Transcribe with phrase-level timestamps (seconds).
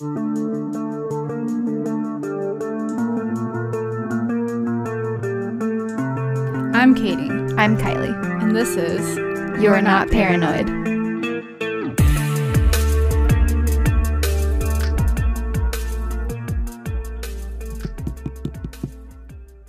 [0.00, 0.08] I'm
[6.94, 8.14] Katie, I'm Kylie.
[8.42, 9.18] and this is
[9.62, 10.70] You're, not, paranoid.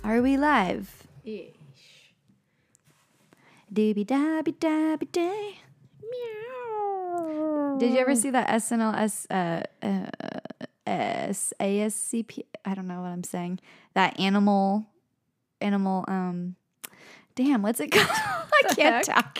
[0.02, 1.06] Are we live?
[3.70, 5.58] Doobie dabby dabby day.
[7.84, 10.06] Did you ever see that SNL S uh, uh,
[10.86, 12.44] S ASCP?
[12.64, 13.60] I don't know what I'm saying.
[13.94, 14.86] That animal,
[15.60, 16.04] animal.
[16.08, 16.56] Um,
[17.34, 18.08] damn, what's it called?
[18.10, 19.38] I can't talk.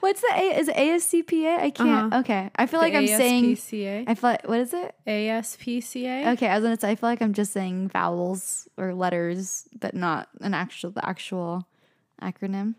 [0.00, 0.58] What's the A?
[0.58, 1.58] Is it ASCPA?
[1.58, 2.12] I can't.
[2.12, 2.20] Uh-huh.
[2.20, 3.56] Okay, I feel like I'm saying.
[3.56, 4.04] ASPCA.
[4.06, 4.94] I feel like what is it?
[5.06, 6.32] ASPCA.
[6.34, 9.94] Okay, I was gonna say I feel like I'm just saying vowels or letters, but
[9.94, 11.68] not an actual the actual
[12.20, 12.74] acronym.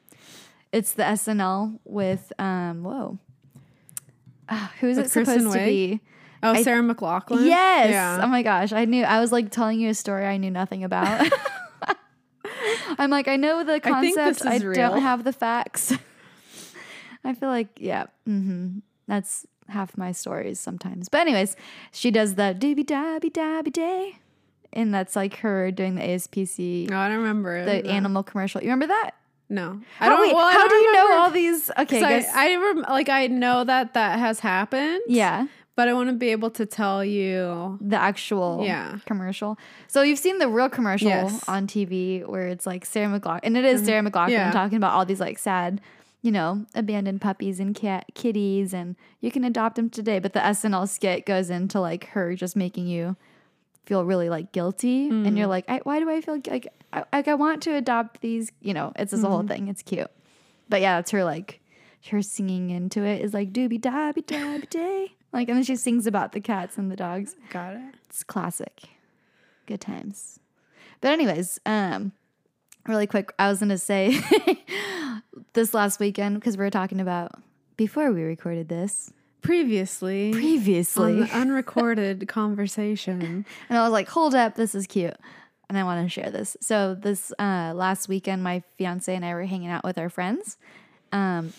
[0.71, 3.19] It's the SNL with um whoa.
[4.49, 6.01] Ah, who's With it Kristen supposed to be?
[6.41, 7.45] Oh, I- Sarah McLachlan.
[7.45, 7.91] Yes.
[7.91, 8.19] Yeah.
[8.23, 9.03] Oh my gosh, I knew.
[9.03, 11.27] I was like telling you a story I knew nothing about.
[12.97, 14.45] I'm like, I know the I concept.
[14.45, 15.93] I, is don't have the facts.
[17.23, 21.09] I feel like, yeah, hmm that's half my stories sometimes.
[21.09, 21.55] But anyways,
[21.91, 24.19] she does the doobie dabby dabby day,
[24.73, 27.85] and that's like her doing the ASPC, No, I don't remember the that.
[27.87, 28.61] animal commercial.
[28.61, 29.11] You remember that?
[29.49, 30.21] No, I don't.
[30.21, 31.71] wait, well, I how don't do you know all these?
[31.79, 32.25] Okay, I.
[32.33, 35.01] I rem- like I know that that has happened.
[35.07, 37.77] yeah, but I want to be able to tell you.
[37.81, 38.99] the actual Yeah.
[39.05, 39.57] commercial.
[39.87, 41.33] So you've seen the real commercial Yes.
[41.41, 41.51] Mm-hmm.
[41.51, 44.51] on TV where it's like Sarah McLachlan, and it is Sarah McLachlan Yeah.
[44.51, 45.81] talking about all these like sad,
[46.21, 50.19] you know, abandoned puppies and cat kitties, and you can adopt them today.
[50.19, 53.15] But the SNL skit goes into like her just making you
[53.89, 55.55] feel really like guilty, and you're Mm.
[55.57, 58.51] like, I, why do I feel like I, like I want to adopt these?
[58.61, 59.29] You know, it's this Mm-hmm.
[59.31, 59.67] whole thing.
[59.67, 60.11] It's cute,
[60.69, 61.59] but yeah, it's her like
[62.11, 65.13] her singing into it is like doobie dabby dabby day.
[65.33, 67.35] Like, and then she sings about the cats and the dogs.
[67.49, 67.95] Got it.
[68.07, 68.83] It's classic.
[69.67, 70.39] Good times.
[71.01, 72.13] But anyways, um
[72.87, 74.19] really quick, I was to say
[75.53, 77.31] this last weekend because we were talking about
[77.77, 79.11] before we recorded this
[79.41, 81.13] Previously, previously.
[81.13, 83.45] on the unrecorded conversation.
[83.69, 85.15] And I was like, hold up, this is cute.
[85.69, 86.57] And I want to share this.
[86.61, 90.57] So, this uh, last weekend, my fiance and I were hanging out with our friends.
[91.11, 91.53] Um,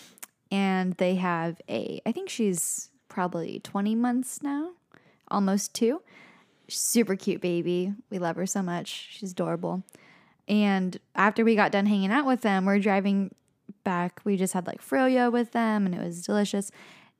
[0.51, 4.71] and they have a, I think she's probably 20 months now,
[5.29, 6.01] almost two.
[6.67, 7.93] Super cute baby.
[8.09, 9.07] We love her so much.
[9.11, 9.83] She's adorable.
[10.47, 13.33] And after we got done hanging out with them, we're driving
[13.83, 14.21] back.
[14.23, 16.71] We just had like froyo with them and it was delicious.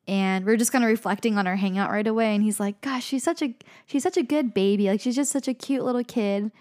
[0.08, 2.34] And we're just kind of reflecting on our hangout right away.
[2.34, 4.88] And he's like, gosh, she's such a she's such a good baby.
[4.88, 6.52] Like she's just such a cute little kid.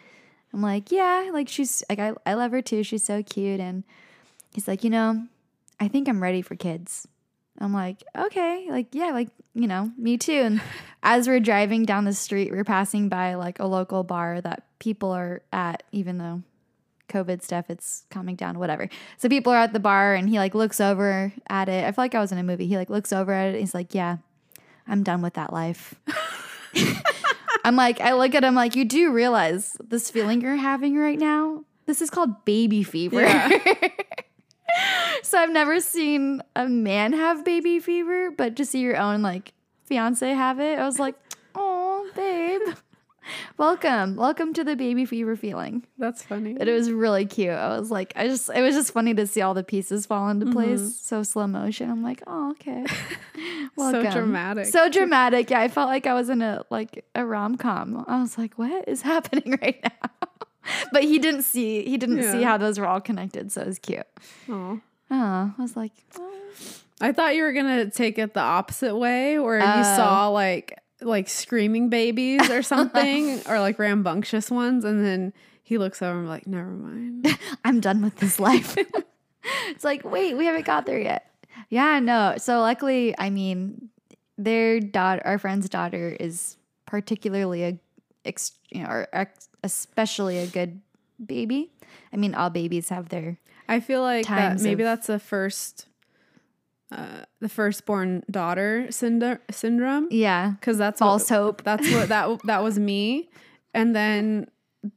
[0.52, 2.82] I'm like, yeah, like she's like I, I love her too.
[2.82, 3.60] She's so cute.
[3.60, 3.84] And
[4.52, 5.26] he's like, you know,
[5.80, 7.08] I think I'm ready for kids.
[7.58, 10.32] I'm like, okay, like, yeah, like, you know, me too.
[10.32, 10.62] And
[11.02, 15.10] as we're driving down the street, we're passing by like a local bar that people
[15.10, 16.42] are at, even though
[17.10, 18.88] COVID stuff, it's calming down, whatever.
[19.18, 21.84] So people are at the bar and he like looks over at it.
[21.84, 22.66] I feel like I was in a movie.
[22.66, 23.50] He like looks over at it.
[23.50, 24.18] And he's like, yeah,
[24.86, 25.94] I'm done with that life.
[27.64, 31.18] I'm like, I look at him like, you do realize this feeling you're having right
[31.18, 31.64] now?
[31.86, 33.26] This is called baby fever.
[35.22, 39.52] so I've never seen a man have baby fever, but to see your own like
[39.84, 41.16] fiance have it, I was like,
[41.54, 42.76] oh, babe.
[43.56, 44.16] Welcome.
[44.16, 45.84] Welcome to the baby fever feeling.
[45.98, 46.54] That's funny.
[46.54, 47.50] But it was really cute.
[47.50, 50.28] I was like, I just, it was just funny to see all the pieces fall
[50.28, 50.54] into mm-hmm.
[50.54, 50.96] place.
[51.00, 51.90] So slow motion.
[51.90, 52.86] I'm like, oh, okay.
[53.76, 54.10] Welcome.
[54.12, 54.66] dramatic.
[54.66, 55.50] So dramatic.
[55.50, 58.04] Yeah, I felt like I was in a like a rom com.
[58.08, 60.28] I was like, what is happening right now?
[60.92, 61.84] but he didn't see.
[61.84, 63.52] He didn't see how those were all connected.
[63.52, 64.06] So it was cute.
[64.48, 64.80] Oh,
[65.10, 66.32] I was like, oh.
[67.00, 69.96] I thought you were gonna take it the opposite way, where you Oh.
[69.96, 76.02] saw like like screaming babies or something, or like rambunctious ones, and then he looks
[76.02, 77.38] over and like, never mind.
[77.64, 78.76] I'm done with this life.
[79.68, 81.30] it's like, wait, we haven't got there yet.
[81.68, 82.34] Yeah, no.
[82.38, 83.88] So luckily, I mean,
[84.36, 86.56] their daughter, our friend's daughter, is
[86.86, 87.78] particularly a,
[88.24, 90.80] ex, you know, or ex, especially a good
[91.24, 91.70] baby.
[92.12, 93.38] I mean, all babies have their
[93.68, 95.86] I feel like that maybe of- that's the first,
[96.92, 101.64] uh, the firstborn daughter syndrome, syndrome, yeah because that's false what, hope.
[101.64, 103.30] That's what that that was me,
[103.74, 104.48] and then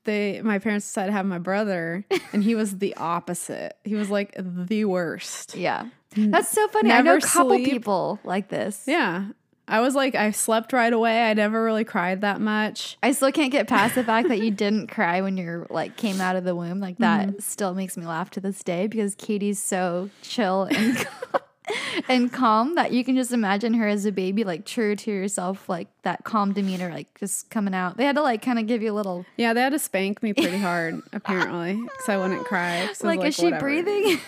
[0.06, 3.78] they my parents decided to have my brother, and he was the opposite.
[3.84, 5.56] He was like the worst.
[5.56, 6.92] Yeah, that's so funny.
[6.92, 7.70] I know a couple sleep.
[7.70, 8.84] people like this.
[8.88, 9.26] Yeah.
[9.66, 11.24] I was like, I slept right away.
[11.24, 12.98] I never really cried that much.
[13.02, 16.20] I still can't get past the fact that you didn't cry when you're like came
[16.20, 16.82] out of the womb.
[16.82, 21.08] Like that still makes me laugh to this day because Katie's so chill and
[22.10, 25.68] and calm that you can just imagine her as a baby, like true to yourself,
[25.70, 27.98] like that calm demeanor, like just coming out.
[27.98, 30.22] They had to like kind of give you a little, Yeah, they had to spank
[30.22, 32.86] me pretty hard, apparently, because I wouldn't cry.
[32.88, 34.20] Was like, is she "Whatever." breathing?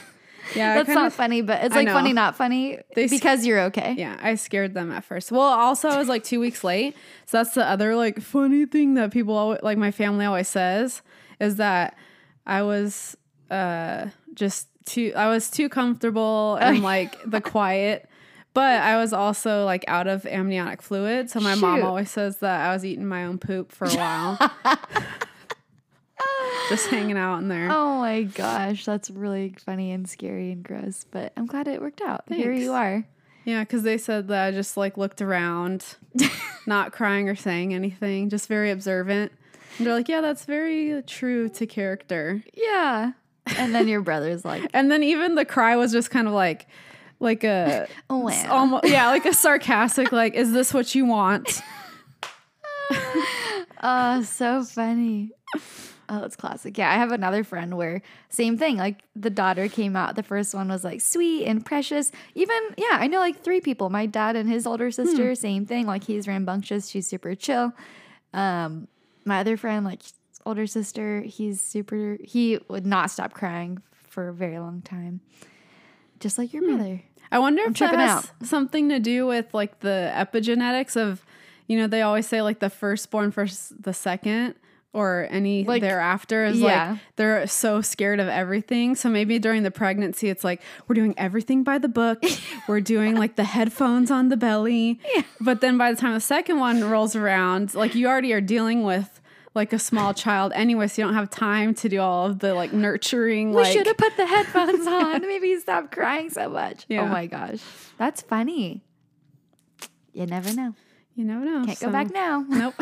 [0.56, 3.96] Yeah, That's kinda- not funny, but it's like funny, not funny They because you're okay.
[3.98, 5.32] Yeah, I scared them at first.
[5.32, 6.96] Well, also I was like two weeks late,
[7.26, 11.02] so that's the other like funny thing that people always, like my family always says
[11.40, 11.98] is that
[12.46, 13.18] I was
[13.50, 18.10] uh just too I was too comfortable and like the quiet.
[18.54, 22.70] But I was also like out of amniotic fluid, so my mom always says that
[22.70, 24.38] I was eating my own poop for a while.
[26.70, 27.68] just hanging out in there.
[27.70, 32.02] Oh my gosh, that's really funny and scary and gross, but I'm glad it worked
[32.02, 32.24] out.
[32.30, 33.06] Here you are.
[33.44, 35.98] Yeah, because they said that I just like looked around,
[36.66, 39.32] not crying or saying anything, just very observant.
[39.78, 42.44] And they're like, yeah, that's very true to character.
[42.54, 43.12] Yeah.
[43.58, 46.68] And then your brother's like, And then even the cry was just kind of like,
[47.20, 48.30] like a, oh, wow.
[48.30, 51.62] s- almost, yeah, like a sarcastic, like, is this what you want?
[53.88, 55.32] Oh, so funny.
[56.08, 56.78] Oh, it's classic.
[56.78, 58.78] Yeah, I have another friend where same thing.
[58.78, 60.16] Like the daughter came out.
[60.16, 62.12] The first one was like sweet and precious.
[62.36, 63.90] Even yeah, I know like three people.
[63.90, 65.86] My dad and his older sister, same thing.
[65.88, 66.90] Like he's rambunctious.
[66.90, 67.74] She's super chill.
[68.34, 68.88] Um,
[69.24, 70.02] my other friend, like
[70.46, 72.18] older sister, he's super.
[72.24, 75.22] He would not stop crying for a very long time,
[76.20, 76.78] just like your hmm.
[76.78, 77.02] mother.
[77.32, 81.26] I wonder if that has something to do with like the epigenetics of,
[81.68, 84.56] you know, they always say like the firstborn versus the second
[84.96, 86.92] or any Like, thereafter is yeah.
[86.92, 88.96] like they're so scared of everything.
[88.96, 92.24] So maybe during the pregnancy, it's like we're doing everything by the book.
[92.70, 95.02] we're doing like the headphones on the belly.
[95.42, 98.84] But then by the time the second one rolls around, like you already are dealing
[98.84, 99.20] with
[99.56, 102.54] like a small child anyway, so you don't have time to do all of the
[102.54, 103.52] like nurturing.
[103.52, 105.22] We like, should have put the headphones on.
[105.28, 106.86] Maybe stopped crying so much.
[106.92, 107.62] Oh my gosh,
[107.98, 108.84] that's funny.
[110.14, 110.76] You never know.
[111.16, 111.66] you never know.
[111.66, 112.46] Can't go back now.
[112.50, 112.76] Nope.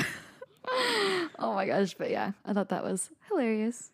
[1.40, 3.92] Oh my gosh, but yeah, I thought that was hilarious.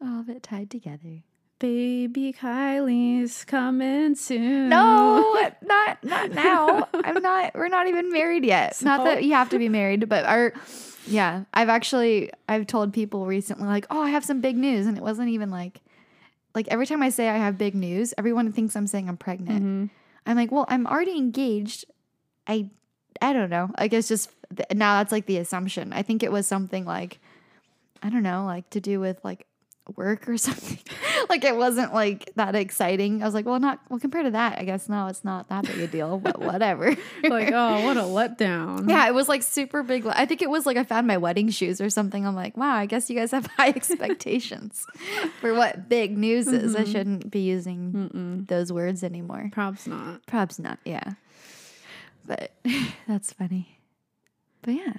[0.00, 1.22] All of it tied together.
[1.58, 4.68] Baby Kylie's coming soon.
[4.68, 6.88] No, not not now.
[6.94, 7.52] I'm not.
[7.54, 8.80] We're not even married yet.
[8.82, 10.52] not that you have to be married, but our
[11.08, 11.44] yeah.
[11.54, 15.02] I've actually I've told people recently like, oh, I have some big news, and it
[15.02, 15.80] wasn't even like
[16.54, 19.64] like every time I say I have big news, everyone thinks I'm saying I'm pregnant.
[19.64, 19.90] Mhm.
[20.26, 21.84] I'm like, well, I'm already engaged.
[22.46, 22.70] I
[23.20, 23.70] I don't know.
[23.76, 25.92] I guess just th- now that's like the assumption.
[25.92, 27.18] I think it was something like
[28.02, 29.46] I don't know, like to do with like
[29.96, 30.78] work or something.
[31.28, 33.22] like it wasn't like that exciting.
[33.22, 34.58] I was like, well, not well compared to that.
[34.58, 36.94] I guess no, it's not that big a deal, but whatever.
[37.22, 38.88] Like, oh, what a letdown.
[38.88, 40.06] yeah, it was like super big.
[40.06, 42.26] I think it was like I found my wedding shoes or something.
[42.26, 44.86] I'm like, wow, I guess you guys have high expectations
[45.40, 46.74] for what big news is.
[46.74, 46.92] I mm-hmm.
[46.92, 49.50] shouldn't be using those words anymore.
[49.52, 50.26] Probs not.
[50.26, 51.12] Probs not, yeah.
[52.26, 52.52] But
[53.06, 53.80] that's funny.
[54.62, 54.94] But yeah.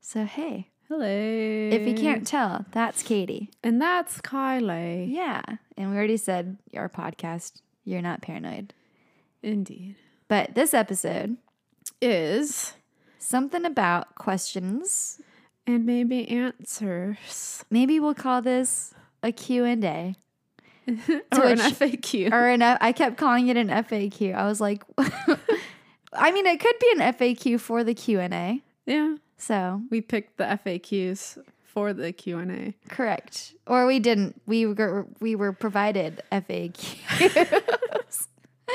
[0.00, 1.06] So hey, Hello.
[1.06, 3.48] if you can't tell, that's Katie.
[3.62, 5.06] And that's Kylie.
[5.08, 5.40] Yeah.
[5.76, 8.74] And we already said our podcast, You're Not Paranoid.
[9.40, 9.94] Indeed.
[10.26, 11.36] But this episode,
[12.02, 12.72] Is
[13.20, 15.20] something about questions.
[15.64, 17.64] and maybe answers.
[17.70, 20.16] Maybe we'll call this a Q&A.
[20.88, 22.32] or an FAQ.
[22.32, 24.34] Or an F- I kept calling it an FAQ.
[24.34, 24.82] I was like
[26.12, 28.60] I mean, it could be an FAQ for the Q&A.
[28.86, 29.14] yeah.
[29.40, 32.74] So, We picked the FAQs for the Q&A.
[32.88, 33.54] Correct.
[33.66, 34.40] Or we didn't.
[34.46, 38.26] We were we were provided FAQs.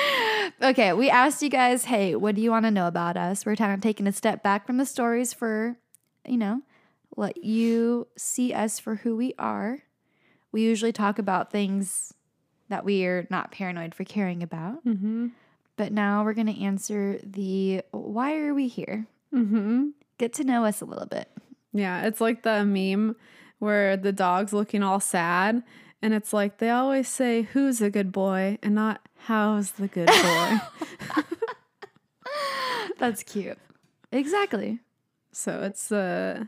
[0.62, 3.46] okay, we asked you guys, hey, what do you want to know about us?
[3.46, 5.78] We're kind of taking a step back from the stories for,
[6.28, 6.62] you know,
[7.16, 9.84] let you see us for who we are.
[10.51, 12.13] We usually talk about things
[12.70, 14.84] that we are not paranoid for caring about.
[14.84, 15.28] Mm-hmm.
[15.78, 19.06] But now we're going to answer the why are we here?
[19.34, 19.90] Mm-hmm.
[20.18, 21.30] Get to know us a little bit.
[21.74, 23.16] Yeah, it's like the meme
[23.60, 25.62] where the dog's looking all sad.
[26.02, 28.58] And it's like they always say, who's a good boy?
[28.64, 30.58] And not how's the good boy.
[32.98, 33.58] That's cute.
[34.12, 34.80] Exactly.
[35.34, 36.48] so it's a,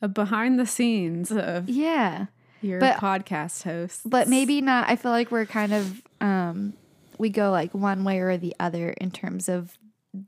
[0.00, 2.26] a behind the scenes of Yeah.
[2.60, 4.02] your But- podcast host.
[4.08, 6.74] but maybe not i feel like we're kind of um
[7.18, 9.76] we go like one way or the other in terms of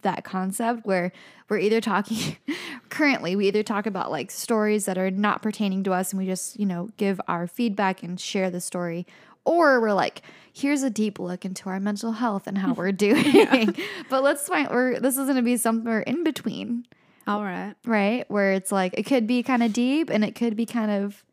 [0.03, 1.11] that concept where
[1.49, 2.37] we're either talking
[2.89, 6.27] currently we either talk about like stories that are not pertaining to us and we
[6.27, 9.05] just you know give our feedback and share the story
[9.45, 10.23] or we're like
[10.53, 13.75] here's a deep look into our mental health and how we're doing
[14.09, 16.87] but let's find we're this is going to be somewhere in between
[17.27, 17.75] All right.
[17.85, 18.25] right?
[18.31, 21.25] Where it's like it could be kind of deep and it could be kind of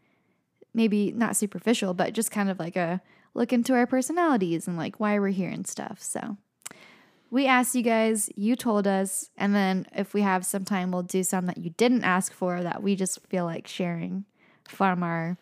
[0.73, 3.01] maybe not superficial, but just kind of like a
[3.33, 6.01] look into our personalities and like why we're here and stuff.
[6.01, 6.37] So
[7.31, 11.03] we asked you guys, you told us, and then if we have some time, we'll
[11.03, 14.25] do some that you didn't ask for that we just feel like sharing
[14.67, 15.37] from our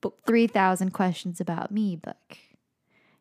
[0.00, 0.18] Book.
[0.26, 2.38] 3,000 questions about me book.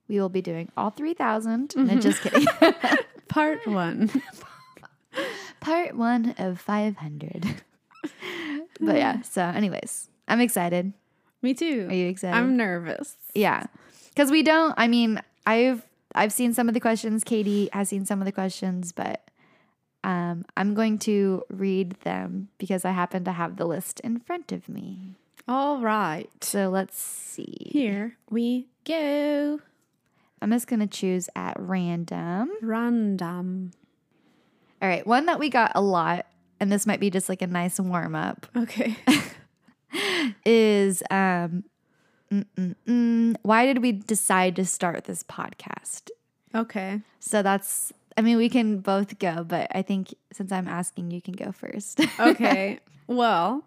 [0.07, 1.75] We will be doing all 3,000.
[1.75, 1.99] No, mm-hmm.
[1.99, 2.45] just kidding.
[3.27, 4.09] Part one.
[5.59, 7.61] Part one of 500.
[8.79, 10.93] but yeah, so, anyways, I'm excited.
[11.41, 11.87] Me too.
[11.89, 12.35] Are you excited?
[12.35, 13.17] I'm nervous.
[13.33, 13.65] Yeah.
[14.15, 15.85] Cuz we don't I mean, I've
[16.15, 19.29] I've seen some of the questions, Katie has seen some of the questions, but
[20.03, 24.51] um I'm going to read them because I happen to have the list in front
[24.51, 25.15] of me.
[25.47, 26.29] All right.
[26.41, 27.69] So let's see.
[27.71, 29.59] Here we go.
[30.41, 32.51] I'm just going to choose at random.
[32.61, 33.71] Random.
[34.81, 36.25] All right, one that we got a lot
[36.59, 38.97] and this might be just like a nice warm up Okay.
[40.45, 41.63] is um
[42.33, 46.09] mm, mm, mm, why did we decide to start this podcast?
[46.55, 47.01] okay.
[47.19, 51.21] So that's, I mean, we can both go, but I think since I'm asking, you
[51.21, 51.99] can go first.
[52.19, 52.79] Okay.
[53.07, 53.63] well,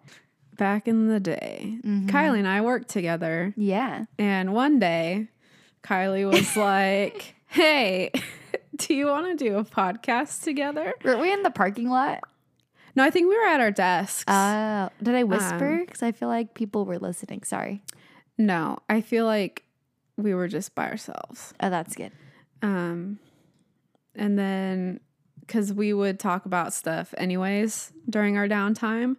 [0.57, 3.53] back in the day, Kylie and I worked together.
[3.57, 4.05] yeah.
[4.19, 5.27] And one day,
[5.83, 8.11] Kylie was like, Hey,
[8.75, 10.93] do you want to do a podcast together?
[11.03, 12.21] Were we in the parking lot?
[12.95, 14.27] No, I think we were at our desks.
[14.27, 15.83] Uh, did I whisper?
[15.85, 17.43] Because I feel like people were listening.
[17.43, 17.83] Sorry.
[18.37, 19.63] No, I feel like
[20.15, 21.53] we were just by ourselves.
[21.59, 22.11] Oh, that's good.
[22.61, 23.19] Um,
[24.15, 24.99] and then
[25.41, 29.15] because we would talk about stuff anyways during our downtime,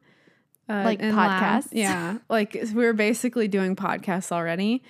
[0.69, 1.69] uh, Like podcasts?
[1.73, 4.83] Yeah, like we were basically doing podcasts already.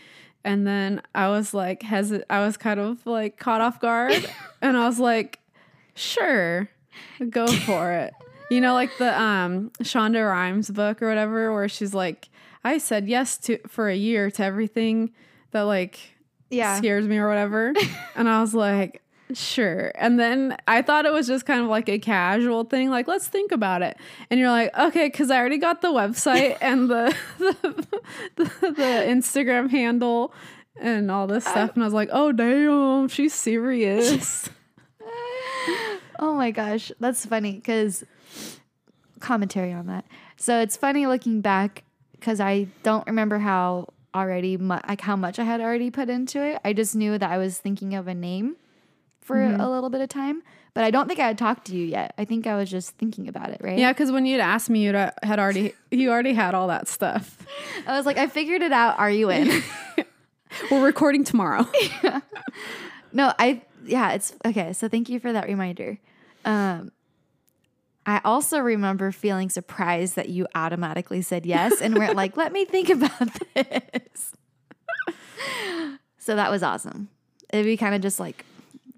[0.44, 4.25] And then I was like, hesit- I was kind of like caught off guard,
[4.62, 5.40] and I was like,
[5.94, 6.68] sure,
[7.30, 8.14] go for it.
[8.50, 12.28] You know, like the um Shonda Rhimes book or whatever, where she's like,
[12.64, 15.12] I said yes to for a year to everything
[15.52, 15.98] that like
[16.50, 16.76] Yeah.
[16.78, 17.72] scares me or whatever.
[18.16, 19.02] and I was like,
[19.34, 19.92] sure.
[19.94, 23.28] And then I thought it was just kind of like a casual thing, like, let's
[23.28, 23.96] think about it.
[24.30, 27.86] And you're like, okay, because I already got the website and the, the,
[28.36, 30.32] the, the Instagram handle
[30.80, 31.72] and all this stuff.
[31.74, 34.48] And I was like, oh, damn, she's serious.
[36.20, 38.02] Oh my gosh, that's funny because
[39.20, 40.04] commentary on that.
[40.36, 41.84] So it's funny looking back
[42.18, 46.42] because I don't remember how already mu- like how much I had already put into
[46.42, 46.60] it.
[46.64, 48.56] I just knew that I was thinking of a name
[49.20, 51.84] for a little bit of time, but I don't think I had talked to you
[51.84, 52.14] yet.
[52.16, 53.78] I think I was just thinking about it, right?
[53.78, 57.37] yeah, because when you'd asked me, you had already, you already had all that stuff.
[57.87, 58.98] I was like, I figured it out.
[58.98, 59.62] Are you in?
[60.70, 61.68] We're recording tomorrow.
[63.12, 64.75] No, I yeah, it's okay.
[64.75, 65.98] So thank you for that reminder.
[66.44, 66.92] Um
[68.08, 72.64] I also remember feeling surprised that you automatically said yes and we're like, let me
[72.64, 74.32] think about this.
[76.16, 77.10] so that was awesome.
[77.52, 78.46] It we kind of just like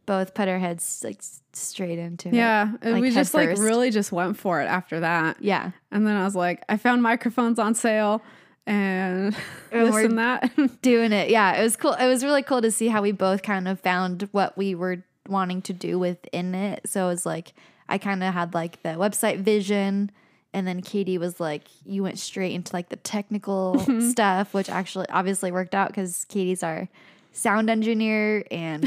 [0.07, 1.21] both put our heads like
[1.53, 2.35] straight into it.
[2.35, 2.73] yeah.
[2.83, 5.39] and Like we just like really just went for it after that.
[5.43, 5.73] Yeah.
[5.91, 8.23] And then I was like, I found microphones on sale
[8.65, 9.37] and
[9.73, 10.53] And this and that.
[10.83, 11.31] Doing it.
[11.31, 11.59] Yeah.
[11.61, 11.95] It was cool.
[11.95, 15.03] It was really cool to see how we both kind of found what we were
[15.29, 16.89] wanting to do within it.
[16.89, 17.55] So it was like
[17.91, 20.11] I kind of had like the website vision
[20.53, 23.79] and then Katie was like you went straight into like the technical
[24.11, 26.89] stuff which actually obviously worked out cuz Katie's our
[27.33, 28.85] sound engineer and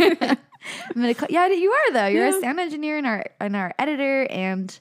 [0.00, 0.36] I'm
[0.94, 2.38] gonna call, yeah you are though you're Yeah.
[2.38, 4.76] a sound engineer and our and our editor and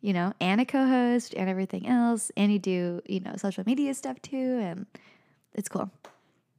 [0.00, 3.92] you know and a co-host and everything else and you do you know social media
[3.94, 4.86] stuff too and
[5.54, 5.90] it's cool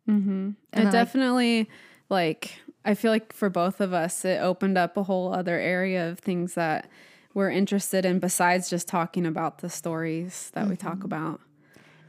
[0.10, 0.52] mm-hmm.
[0.74, 1.70] It like- definitely,
[2.10, 6.10] like, I feel like for both of us, it opened up a whole other area
[6.10, 6.90] of things that
[7.34, 10.88] we're interested in besides just talking about the stories that we Mm-hmm.
[10.88, 11.40] talk about.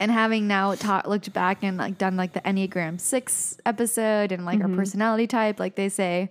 [0.01, 4.45] and having now ta- looked back and like done like the enneagram 6 episode and
[4.47, 6.31] like our personality type like they say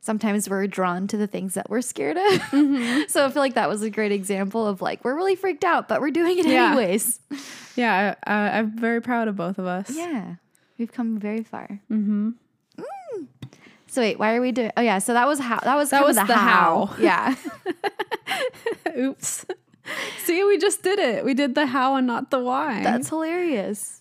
[0.00, 2.42] sometimes we're drawn to the things that we're scared of
[3.10, 5.88] so i feel like that was a great example of like we're really freaked out
[5.88, 6.68] but we're doing it Yeah.
[6.68, 7.18] anyways
[7.76, 9.90] Yeah, I, I'm very proud of both of us.
[9.90, 10.36] yeah
[10.78, 12.30] we've come very far mm-hmm.
[13.98, 16.04] So wait why are we doing oh yeah so that was how that was That
[16.04, 16.86] was the, the how.
[16.86, 16.96] how.
[17.02, 17.34] yeah
[18.96, 19.44] Oops.
[20.24, 21.24] See, we just did it.
[21.24, 22.82] We did the how and not the why.
[22.84, 24.00] that's hilarious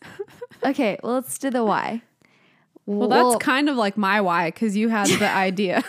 [0.63, 2.01] okay well let's do the why
[2.85, 5.83] well, that's kind of like my why because you had the idea.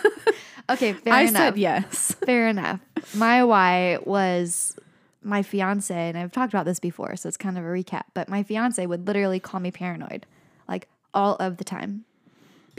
[0.69, 2.15] okay fair I enough said yes.
[2.25, 2.81] Fair enough.
[3.15, 4.75] My why was
[5.23, 8.03] my fiance, and I've talked about this before, so it's kind of a recap.
[8.13, 10.25] But my fiance would literally call me paranoid,
[10.67, 12.03] like all of the time,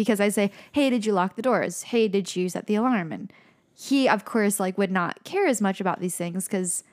[0.00, 1.82] because I say, "Hey, did you lock the doors?
[1.84, 3.32] Hey, did you set the alarm?" And
[3.74, 6.84] he, of course, like would not care as much about these things because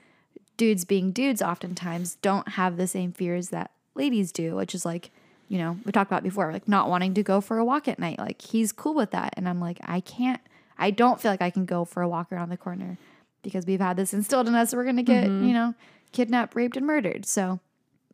[0.57, 5.11] dudes being dudes oftentimes don't have the same fears that ladies do, which is like
[5.49, 7.99] you know, we talked about before, like not wanting to go for a walk at
[7.99, 8.19] night.
[8.19, 9.33] Like he's cool with that.
[9.37, 10.41] And I'm like, I can't,
[10.77, 12.97] I don't feel like I can go for a walk around the corner
[13.43, 14.73] because we've had this instilled in us.
[14.73, 15.47] We're going to get, mm-hmm.
[15.47, 15.73] you know,
[16.11, 17.25] kidnapped, raped, and murdered.
[17.25, 17.59] So,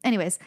[0.04, 0.38] anyways,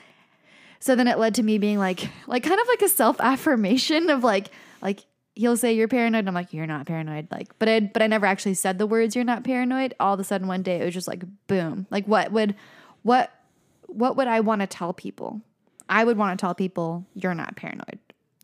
[0.86, 4.08] so then it led to me being like, like kind of like a self affirmation
[4.08, 4.50] of like,
[4.80, 6.20] like, He'll say you're paranoid.
[6.20, 7.28] And I'm like, you're not paranoid.
[7.30, 9.14] Like, but I, but I never actually said the words.
[9.14, 9.92] You're not paranoid.
[10.00, 11.86] All of a sudden, one day, it was just like, boom.
[11.90, 12.54] Like, what would,
[13.02, 13.34] what,
[13.82, 15.42] what would I want to tell people?
[15.90, 17.98] I would want to tell people you're not paranoid.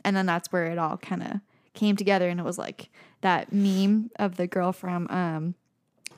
[0.04, 1.40] And then that's where it all kind of
[1.72, 2.90] came together and it was like
[3.22, 5.54] that meme of the girl from um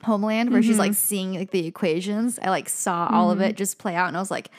[0.03, 2.37] Homeland where she's like seeing like the equations.
[2.41, 4.49] I like saw all of it just play out and I was like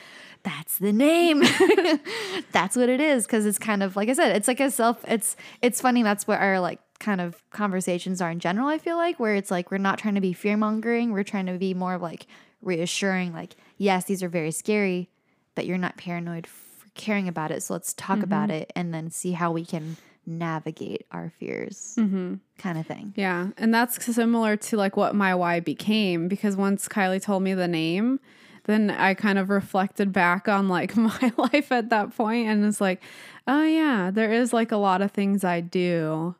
[0.47, 1.41] that's the name.
[2.53, 5.03] that's what it is cuz it's kind of like I said it's like a self
[5.05, 8.95] it's it's funny that's what our like kind of conversations are in general I feel
[8.95, 11.73] like where it's like we're not trying to be fear mongering, we're trying to be
[11.73, 12.27] more of like
[12.61, 15.09] reassuring like yes these are very scary
[15.53, 17.63] but you're not paranoid for caring about it.
[17.63, 18.61] So let's talk about mm-hmm.
[18.61, 22.35] it and then see how we can navigate our fears, mm-hmm.
[22.57, 23.13] kind of thing.
[23.15, 23.49] Yeah.
[23.57, 27.67] And that's similar to like what my why became because once Kylie told me the
[27.67, 28.19] name,
[28.67, 32.79] then I kind of reflected back on like my life at that point and it's
[32.79, 33.01] like,
[33.47, 36.35] oh yeah, there is like a lot of things I do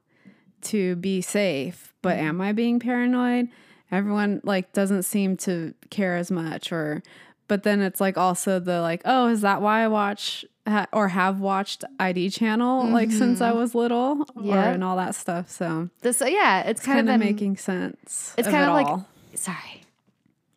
[0.63, 2.27] to be safe, but mm-hmm.
[2.27, 3.47] am I being paranoid?
[3.91, 7.01] Everyone like doesn't seem to care as much or
[7.47, 11.07] but then it's like also the like, oh, is that why I watch ha- or
[11.07, 13.59] have watched ID channel like since I mm-hmm.
[13.59, 14.55] was little Yeah.
[14.55, 15.49] or and all that stuff.
[15.49, 18.33] So This, yeah, it's kind, kind of been- making sense.
[18.37, 19.07] It's of kind it of like, all.
[19.33, 19.83] sorry.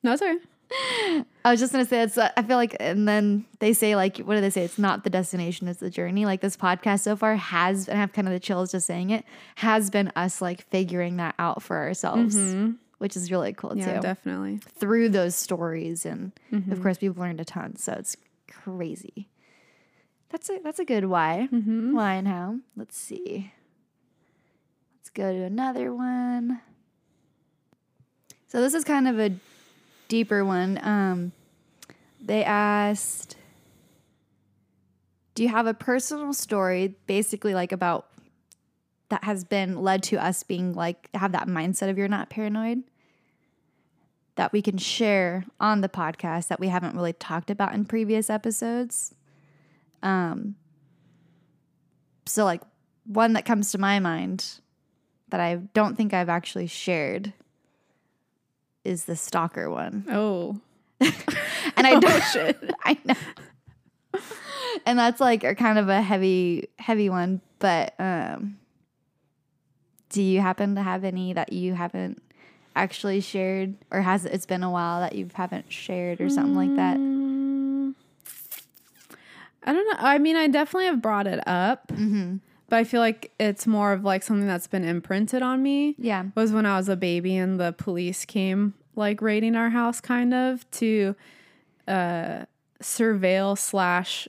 [0.02, 0.38] no, sorry.
[1.44, 2.16] I was just gonna say it's.
[2.18, 4.62] I feel like, and then they say like, what do they say?
[4.64, 6.26] It's not the destination, it's the journey.
[6.26, 9.10] Like this podcast so far has, and I have kind of the chills just saying
[9.10, 9.24] it,
[9.56, 12.36] has been us like figuring that out for ourselves,
[12.98, 14.00] which is really cool Yeah, too.
[14.00, 14.58] definitely.
[14.78, 16.70] Through those stories, and Mm-hmm.
[16.72, 17.76] of course, we've learned a ton.
[17.76, 18.16] So it's
[18.50, 19.28] crazy.
[20.30, 21.48] That's a that's a good why.
[21.52, 21.94] Mm-hmm.
[21.96, 22.56] Why and how?
[22.76, 23.52] Let's see.
[24.98, 26.60] Let's go to another one.
[28.46, 29.32] So this is kind of a
[30.10, 30.78] deeper one.
[30.82, 31.32] Um,
[32.20, 33.36] they asked,
[35.34, 38.08] "Do you have a personal story, basically like about
[39.08, 42.82] that has been led to us being like have that mindset of you're not paranoid?"
[44.34, 48.28] That we can share on the podcast that we haven't really talked about in previous
[48.28, 49.14] episodes.
[50.02, 50.56] Um,
[52.26, 52.62] so like
[53.06, 54.60] one that comes to my mind
[55.28, 57.32] that I don't think I've actually shared
[58.84, 60.04] is the stalker one.
[60.10, 60.60] Oh,
[61.00, 62.22] And I don't
[62.84, 63.14] I know.
[64.86, 68.58] And that's like a kind of a heavy heavy one, but um
[70.10, 72.20] do you happen to have any that you haven't
[72.74, 76.74] actually shared or has it's been a while that you haven't shared or something like
[76.76, 76.96] that?
[76.98, 77.94] Mm,
[79.64, 79.98] I don't know.
[79.98, 82.36] I mean, I definitely have brought it up, Mm-hmm.
[82.70, 85.96] But I feel like it's more of like something that's been imprinted on me.
[85.98, 86.24] Yeah.
[86.34, 90.32] was when I was a baby and the police came like raiding our house kind
[90.32, 91.14] of to
[91.86, 92.44] uh
[92.82, 94.28] surveil slash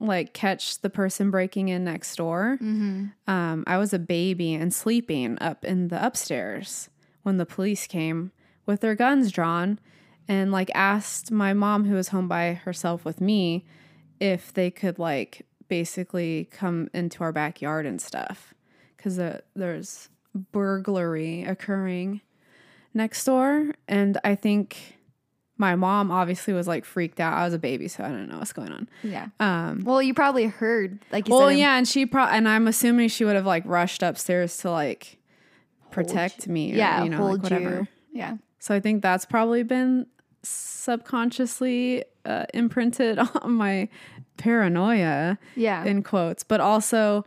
[0.00, 2.58] like catch the person breaking in next door.
[2.60, 3.06] Mm-hmm.
[3.26, 6.90] Um, I was a baby and sleeping up in the upstairs
[7.22, 8.32] when the police came
[8.66, 9.78] with their guns drawn
[10.28, 13.64] and like asked my mom who was home by herself with me
[14.20, 18.54] if they could like basically come into our backyard and stuff
[18.96, 20.08] because uh, there's
[20.52, 22.20] burglary occurring
[22.94, 24.96] next door and i think
[25.58, 28.38] my mom obviously was like freaked out i was a baby so i don't know
[28.38, 29.28] what's going on Yeah.
[29.40, 32.66] um Well, you probably heard like you well said yeah and she pro and i'm
[32.68, 35.18] assuming she would have like rushed upstairs to like
[35.90, 38.18] protect me or, yeah, you know hold like whatever you.
[38.20, 38.36] Yeah.
[38.58, 40.06] so i think that's probably been
[40.42, 43.88] subconsciously uh, imprinted on my
[44.36, 45.84] paranoia Yeah.
[45.84, 47.24] in quotes but also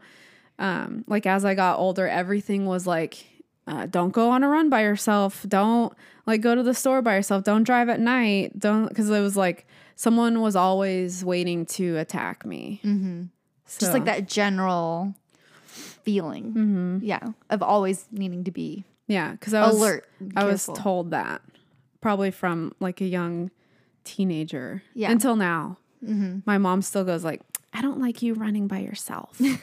[0.59, 3.25] um like as i got older everything was like
[3.67, 5.93] uh, don't go on a run by yourself don't
[6.25, 9.37] like go to the store by yourself don't drive at night don't because it was
[9.37, 13.23] like someone was always waiting to attack me mm-hmm.
[13.65, 15.13] so, Just like that general
[15.67, 16.45] feeling.
[16.53, 16.97] mm-hmm.
[17.03, 17.19] Yeah.
[17.49, 20.07] Of always needing to be yeah because i was alert.
[20.35, 21.41] i was told that
[22.01, 23.51] probably from like a young
[24.03, 25.11] teenager Yeah.
[25.11, 26.41] until now Mhm.
[26.45, 27.41] my mom still goes like
[27.73, 29.59] i don't like you running by yourself and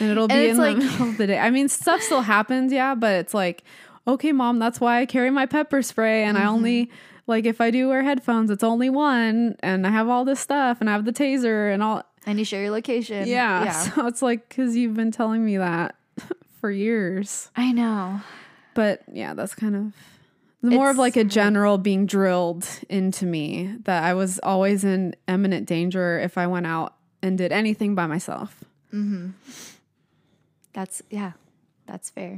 [0.00, 2.72] it'll be And in like- the middle of the day i mean stuff still happens
[2.72, 3.62] yeah but it's like
[4.06, 6.48] okay mom that's why i carry my pepper spray and i Mm-hmm.
[6.50, 6.90] only
[7.26, 10.78] like if i do wear headphones it's only one and i have all this stuff
[10.80, 13.26] and i have the taser and all And you share your location.
[13.28, 13.72] yeah, Yeah.
[13.94, 15.94] so it's like because you've been telling me that
[16.60, 18.20] for years I know.
[18.74, 19.92] but yeah that's kind of
[20.70, 25.66] more of like a general being drilled into me that i was always in imminent
[25.66, 28.64] danger if i went out and did anything by myself.
[28.92, 29.30] Mm-hmm.
[30.72, 31.32] That's yeah,
[31.86, 32.30] that's fair.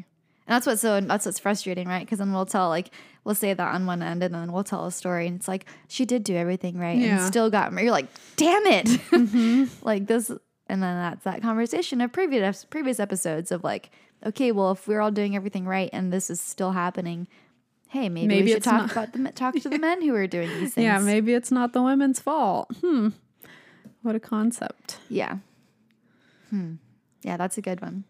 [0.47, 2.05] And that's what's so that's what's frustrating, right?
[2.05, 2.91] Because then we'll tell like
[3.25, 5.67] we'll say that on one end, and then we'll tell a story, and it's like
[5.89, 7.19] she did do everything right, Yeah.
[7.19, 7.85] and still got married.
[7.87, 9.65] you're like, damn it, mm-hmm.
[9.87, 13.91] like this, and then that's that conversation of previous previous episodes of like,
[14.25, 17.29] okay, well, if we're all doing everything right and this is still happening,
[17.89, 20.27] hey, maybe, Maybe we should talk not- about the talk to the men who are
[20.27, 20.85] doing these things.
[20.85, 22.71] Yeah, maybe it's not the women's fault.
[22.81, 23.09] Hmm.
[24.03, 24.99] What a concept.
[25.09, 25.39] Yeah.
[26.51, 26.75] Hmm.
[27.23, 28.05] Yeah, that's a good one.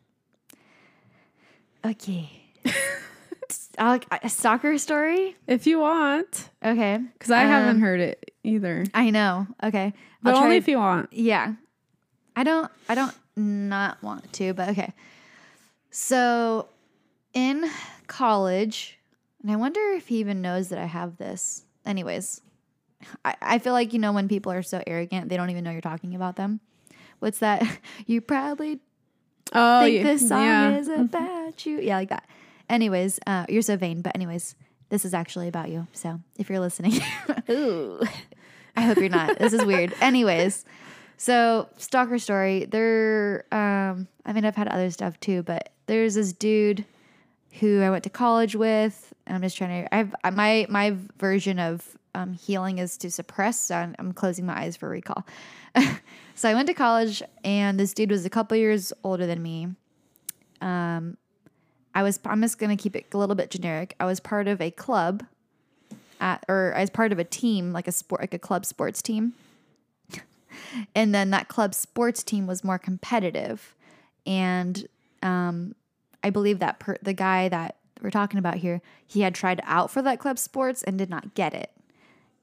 [1.84, 2.30] Okay.
[3.78, 5.36] I'll- a soccer story?
[5.46, 6.98] If you want, Okay.
[7.14, 9.46] because I haven't Um, heard it either, I know.
[9.62, 9.92] Okay.
[10.22, 11.12] but I'll only if you want.
[11.12, 11.54] Yeah.
[12.36, 14.92] I don't I don't not want to, but okay.
[15.90, 16.68] So
[17.34, 17.64] in
[18.08, 18.97] college,
[19.48, 21.64] and I wonder if he even knows that I have this.
[21.86, 22.42] Anyways,
[23.24, 25.70] I, I feel like you know when people are so arrogant, they don't even know
[25.70, 26.60] you're talking about them.
[27.18, 27.62] What's that?
[28.06, 28.80] You probably
[29.54, 30.76] Oh, think this song yeah.
[30.76, 31.80] is about you.
[31.80, 32.28] Yeah, like that.
[32.68, 34.54] Anyways, uh, you're so vain, but anyways,
[34.90, 35.86] this is actually about you.
[35.94, 37.00] So if you're listening,
[37.50, 38.02] ooh,
[38.76, 39.38] I hope you're not.
[39.38, 39.94] This is weird.
[40.02, 40.66] Anyways,
[41.16, 42.66] so stalker story.
[42.66, 46.84] There, um, I mean, I've had other stuff too, but there's this dude
[47.52, 49.12] who I went to college with.
[49.26, 49.94] And I'm just trying to.
[49.94, 53.60] I've my my version of um, healing is to suppress.
[53.60, 55.24] So I'm, I'm closing my eyes for recall.
[56.34, 59.68] so I went to college, and this dude was a couple years older than me.
[60.60, 61.16] Um,
[61.94, 62.18] I was.
[62.24, 63.94] I'm just gonna keep it a little bit generic.
[64.00, 65.24] I was part of a club,
[66.20, 69.34] at or as part of a team, like a sport, like a club sports team.
[70.94, 73.74] and then that club sports team was more competitive,
[74.26, 74.88] and
[75.22, 75.74] um,
[76.28, 79.90] I believe that per- the guy that we're talking about here, he had tried out
[79.90, 81.72] for that club sports and did not get it.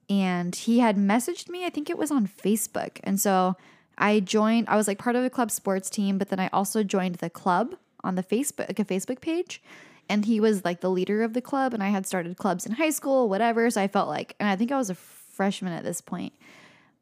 [0.09, 2.99] And he had messaged me, I think it was on Facebook.
[3.03, 3.55] And so
[3.95, 6.81] I joined, I was like part of the club sports team, but then I also
[6.83, 9.61] joined the club on the Facebook, like a Facebook page.
[10.09, 11.71] And he was like the leader of the club.
[11.73, 13.69] And I had started clubs in high school, whatever.
[13.69, 16.33] So I felt like, and I think I was a freshman at this point,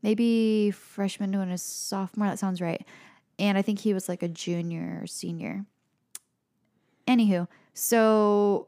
[0.01, 2.27] maybe freshman to a sophomore.
[2.27, 2.85] That sounds right.
[3.39, 5.65] And I think he was like a junior or senior.
[7.07, 8.67] Anywho, so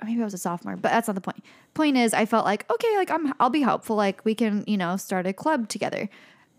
[0.00, 1.44] or maybe I was a sophomore, but that's not the point.
[1.74, 3.96] Point is, I felt like okay, like I'm, I'll be helpful.
[3.96, 6.08] Like we can, you know, start a club together,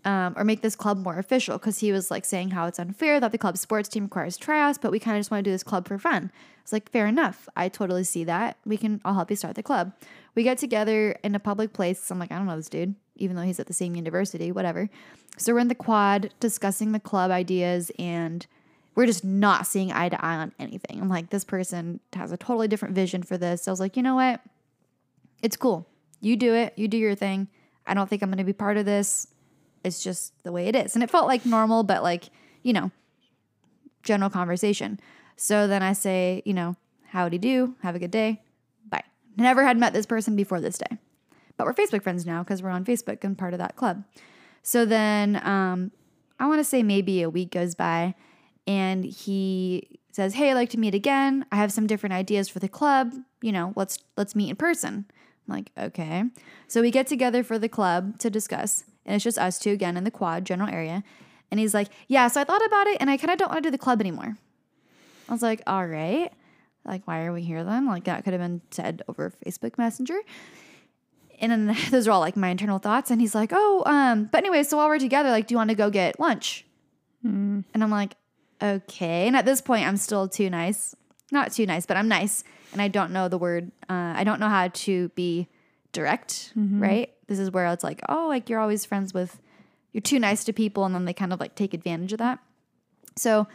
[0.04, 1.58] um, or make this club more official.
[1.58, 4.78] Because he was like saying how it's unfair that the club sports team requires tryouts,
[4.78, 6.30] but we kind of just want to do this club for fun.
[6.62, 7.48] It's like fair enough.
[7.56, 8.56] I totally see that.
[8.64, 9.00] We can.
[9.04, 9.92] I'll help you start the club.
[10.34, 12.10] We get together in a public place.
[12.10, 14.88] I'm like, I don't know this dude, even though he's at the same university, whatever.
[15.36, 18.46] So we're in the quad discussing the club ideas and
[18.94, 21.00] we're just not seeing eye to eye on anything.
[21.00, 23.62] I'm like, this person has a totally different vision for this.
[23.62, 24.40] So I was like, you know what?
[25.42, 25.88] It's cool.
[26.20, 26.74] You do it.
[26.76, 27.48] You do your thing.
[27.86, 29.26] I don't think I'm going to be part of this.
[29.82, 30.94] It's just the way it is.
[30.94, 32.30] And it felt like normal, but like,
[32.62, 32.90] you know,
[34.02, 35.00] general conversation.
[35.36, 36.76] So then I say, you know,
[37.08, 38.42] howdy do, have a good day,
[38.88, 39.02] bye.
[39.36, 40.98] Never had met this person before this day.
[41.56, 44.04] But we're Facebook friends now because we're on Facebook and part of that club.
[44.62, 45.90] So then um,
[46.38, 48.14] I want to say maybe a week goes by
[48.66, 51.46] and he says, "Hey, I'd like to meet again.
[51.50, 53.12] I have some different ideas for the club.
[53.40, 55.06] You know, let's let's meet in person."
[55.48, 56.24] I'm like, "Okay."
[56.68, 59.96] So we get together for the club to discuss, and it's just us two again
[59.96, 61.02] in the quad general area.
[61.50, 63.62] And he's like, "Yeah, so I thought about it, and I kind of don't want
[63.62, 64.36] to do the club anymore."
[65.28, 66.32] I was like, "All right."
[66.84, 67.86] Like, why are we here then?
[67.86, 70.18] Like, that could have been said over Facebook Messenger.
[71.40, 73.10] And then those are all like my internal thoughts.
[73.10, 75.70] And he's like, oh, um, but anyway, so while we're together, like, do you want
[75.70, 76.64] to go get lunch?
[77.74, 78.14] And I'm like,
[78.62, 79.26] okay.
[79.26, 80.94] And at this point, I'm still too nice.
[81.30, 82.44] Not too nice, but I'm nice.
[82.72, 85.48] And I don't know the word, uh, I don't know how to be
[85.92, 87.12] direct, right?
[87.26, 89.40] This is where it's like, oh, like you're always friends with,
[89.92, 90.84] you're too nice to people.
[90.84, 92.38] And then they kind of like take advantage of that.
[93.16, 93.46] So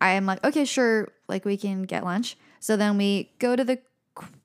[0.00, 2.36] I'm like, okay, sure, like we can get lunch.
[2.60, 3.78] So then we go to the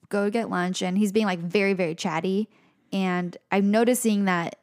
[0.10, 2.50] go get lunch, and he's being like very, very chatty.
[2.92, 4.58] And I'm noticing that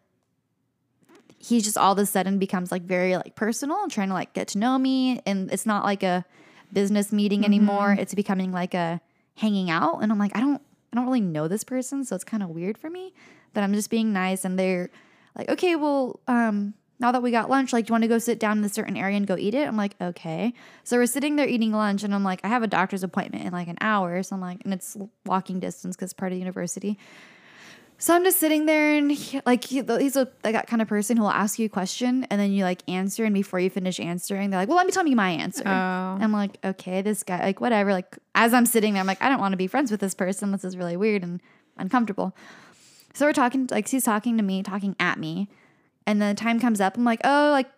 [1.41, 4.35] he just all of a sudden becomes like very like personal and trying to like
[4.35, 5.21] get to know me.
[5.25, 6.25] And it's not like a
[6.73, 7.97] business meeting anymore.
[7.99, 9.01] It's becoming like a
[9.37, 10.03] hanging out.
[10.03, 10.61] And I'm like, I don't
[10.93, 13.15] I don't really know this person, so it's kind of weird for me.
[13.55, 14.91] But I'm just being nice and they're
[15.37, 18.19] like, okay, well, um, now that we got lunch, like, do you want to go
[18.19, 19.67] sit down in a certain area and go eat it?
[19.67, 20.53] I'm like, okay.
[20.85, 23.53] So we're sitting there eating lunch, and I'm like, I have a doctor's appointment in
[23.53, 24.23] like an hour.
[24.23, 26.99] So I'm like, and it's walking distance because part of the university.
[28.03, 30.89] So I'm just sitting there, and he, like, he, he's a like that kind of
[30.89, 33.69] person who will ask you a question, and then you like answer, and before you
[33.69, 35.65] finish answering, they're like, well, let me tell you my answer.
[35.67, 35.71] Oh.
[35.71, 37.93] I'm like, okay, this guy, like, whatever.
[37.93, 40.15] Like, as I'm sitting there, I'm like, I don't want to be friends with this
[40.15, 40.51] person.
[40.51, 41.43] This is really weird and
[41.77, 42.35] uncomfortable.
[43.13, 45.51] So we're talking, like, he's talking to me, talking at me.
[46.07, 47.69] And then the time comes up, I'm like, oh, like,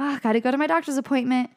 [0.00, 1.48] oh, gotta go to my doctor's appointment.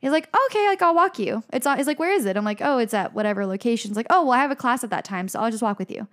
[0.00, 1.44] He's like, okay, like I'll walk you.
[1.52, 1.64] It's.
[1.76, 2.36] He's like, where is it?
[2.36, 3.90] I'm like, oh, it's at whatever location.
[3.90, 5.78] He's like, oh, well, I have a class at that time, so I'll just walk
[5.78, 6.08] with you.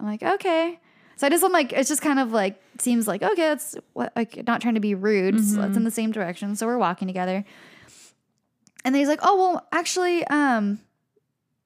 [0.00, 0.78] I'm like, okay.
[1.16, 4.12] So I just, I'm like, it's just kind of like seems like okay, that's what
[4.16, 5.44] like not trying to be rude.
[5.44, 7.44] So it's in the same direction, so we're walking together.
[8.84, 10.80] And then he's like, oh well, actually, um,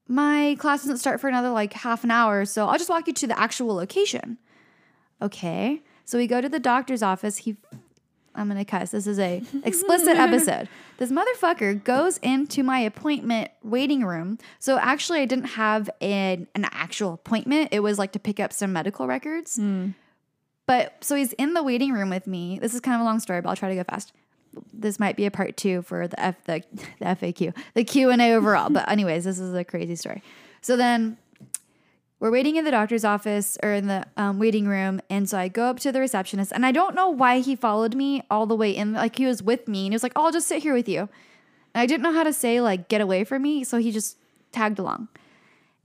[0.09, 3.13] my class doesn't start for another like half an hour, so I'll just walk you
[3.13, 4.37] to the actual location.
[5.21, 5.81] Okay.
[6.03, 7.37] So we go to the doctor's office.
[7.37, 7.55] He
[8.35, 8.91] I'm gonna cuss.
[8.91, 10.67] This is a explicit episode.
[10.97, 14.37] This motherfucker goes into my appointment waiting room.
[14.59, 17.69] So actually, I didn't have an, an actual appointment.
[17.71, 19.57] It was like to pick up some medical records.
[19.57, 19.89] Hmm.
[20.67, 22.59] But so he's in the waiting room with me.
[22.59, 24.13] This is kind of a long story, but I'll try to go fast.
[24.73, 26.63] This might be a part two for the F the,
[26.99, 28.69] the FAQ, the Q and A overall.
[28.69, 30.23] but anyways, this is a crazy story.
[30.61, 31.17] So then
[32.19, 35.01] we're waiting in the doctor's office or in the um, waiting room.
[35.09, 37.95] And so I go up to the receptionist, and I don't know why he followed
[37.95, 38.93] me all the way in.
[38.93, 40.87] Like he was with me, and he was like, oh, I'll just sit here with
[40.87, 41.01] you.
[41.73, 43.63] And I didn't know how to say, like, get away from me.
[43.65, 44.17] So he just
[44.53, 45.09] tagged along.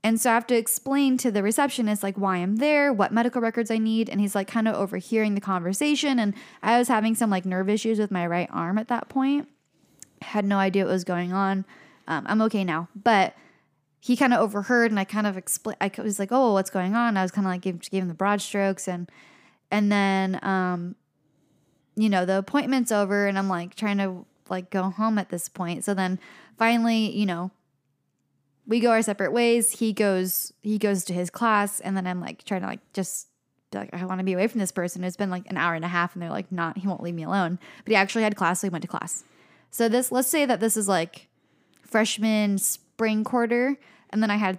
[0.02, 3.42] And so I have to explain to the receptionist, like, why I'm there, what medical
[3.42, 4.08] records I need.
[4.08, 6.18] And he's like, kind of overhearing the conversation.
[6.18, 9.48] And I was having some like nerve issues with my right arm at that point.
[10.22, 11.64] Had no idea what was going on.
[12.06, 12.88] Um, I'm okay now.
[12.94, 13.34] But
[14.00, 16.94] he kind of overheard and I kind of explained, I was like, oh, what's going
[16.94, 17.16] on?
[17.16, 18.88] I was kind of like, gave, him the broad strokes.
[18.88, 19.10] And,
[19.70, 20.96] and then, um,
[21.96, 25.50] you know, the appointment's over and I'm like trying to like go home at this
[25.50, 25.84] point.
[25.84, 26.18] So then
[26.56, 27.50] finally, you know,
[28.66, 29.72] we go our separate ways.
[29.72, 33.28] He goes, he goes to his class and then I'm like trying to like just
[33.74, 35.04] like, I want to be away from this person.
[35.04, 37.14] It's been like an hour and a half and they're like, not, he won't leave
[37.14, 37.58] me alone.
[37.84, 38.60] But he actually had class.
[38.60, 39.24] So he went to class.
[39.70, 41.28] So this, let's say that this is like
[41.82, 42.58] freshman
[43.00, 43.78] spring quarter.
[44.10, 44.56] And then I had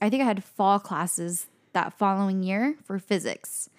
[0.00, 3.70] I think I had fall classes that following year for physics.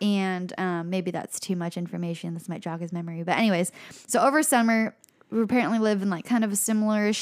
[0.00, 2.34] And um, maybe that's too much information.
[2.34, 3.24] This might jog his memory.
[3.24, 3.72] But, anyways,
[4.06, 4.94] so over summer,
[5.30, 7.12] we apparently live in like kind of a similar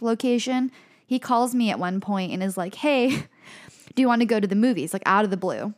[0.00, 0.72] location.
[1.06, 3.10] He calls me at one point and is like, hey,
[3.94, 4.92] do you want to go to the movies?
[4.92, 5.72] Like out of the blue.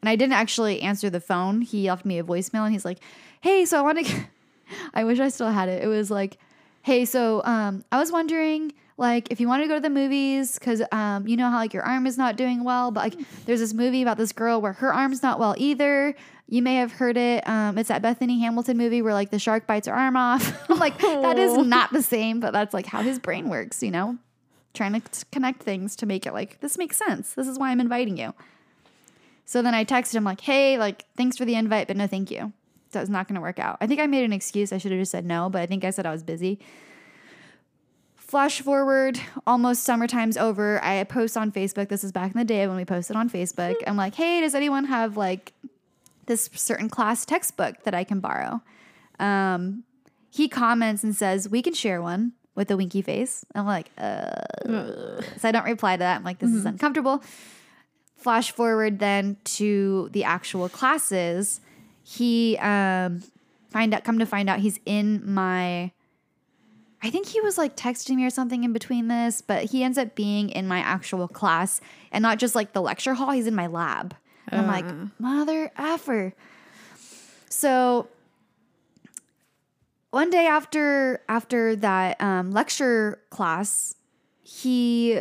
[0.00, 1.62] And I didn't actually answer the phone.
[1.62, 2.98] He left me a voicemail and he's like,
[3.40, 4.24] hey, so I want to,
[4.94, 5.84] I wish I still had it.
[5.84, 6.38] It was like,
[6.82, 10.58] hey, so um, I was wondering like if you want to go to the movies
[10.58, 13.60] because um, you know how like your arm is not doing well but like there's
[13.60, 16.14] this movie about this girl where her arm's not well either.
[16.50, 19.66] You may have heard it um, it's that bethany hamilton movie where like the shark
[19.66, 20.68] bites her arm off.
[20.68, 23.90] I'm like that is not the same but that's like how his brain works you
[23.90, 24.18] know?
[24.74, 27.32] Trying to connect things to make it like this makes sense.
[27.34, 28.34] This is why i'm inviting you.
[29.44, 32.32] So then i texted him like hey like thanks for the invite but no thank
[32.32, 32.52] you.
[32.90, 33.76] So it's not going to work out.
[33.80, 34.72] I think i made an excuse.
[34.72, 36.58] I should have just said no but i think i said i was busy
[38.28, 40.84] Flash forward, almost summertime's over.
[40.84, 41.88] I post on Facebook.
[41.88, 43.76] This is back in the day when we posted on Facebook.
[43.86, 45.54] I'm like, hey, does anyone have like
[46.26, 48.60] this certain class textbook that I can borrow?
[49.18, 49.84] Um,
[50.28, 53.46] he comments and says, we can share one with a winky face.
[53.54, 54.42] I'm like, uh.
[55.38, 56.16] So I don't reply to that.
[56.16, 57.24] I'm like, this is uncomfortable.
[58.18, 61.62] Flash forward then to the actual classes.
[62.02, 63.22] He um,
[63.70, 65.92] find out, come to find out, he's in my
[67.02, 69.98] I think he was like texting me or something in between this, but he ends
[69.98, 71.80] up being in my actual class
[72.10, 73.30] and not just like the lecture hall.
[73.30, 74.16] He's in my lab.
[74.48, 76.32] And I'm like, mother effer.
[77.50, 78.08] So
[80.10, 83.94] one day after after that um, lecture class,
[84.42, 85.20] he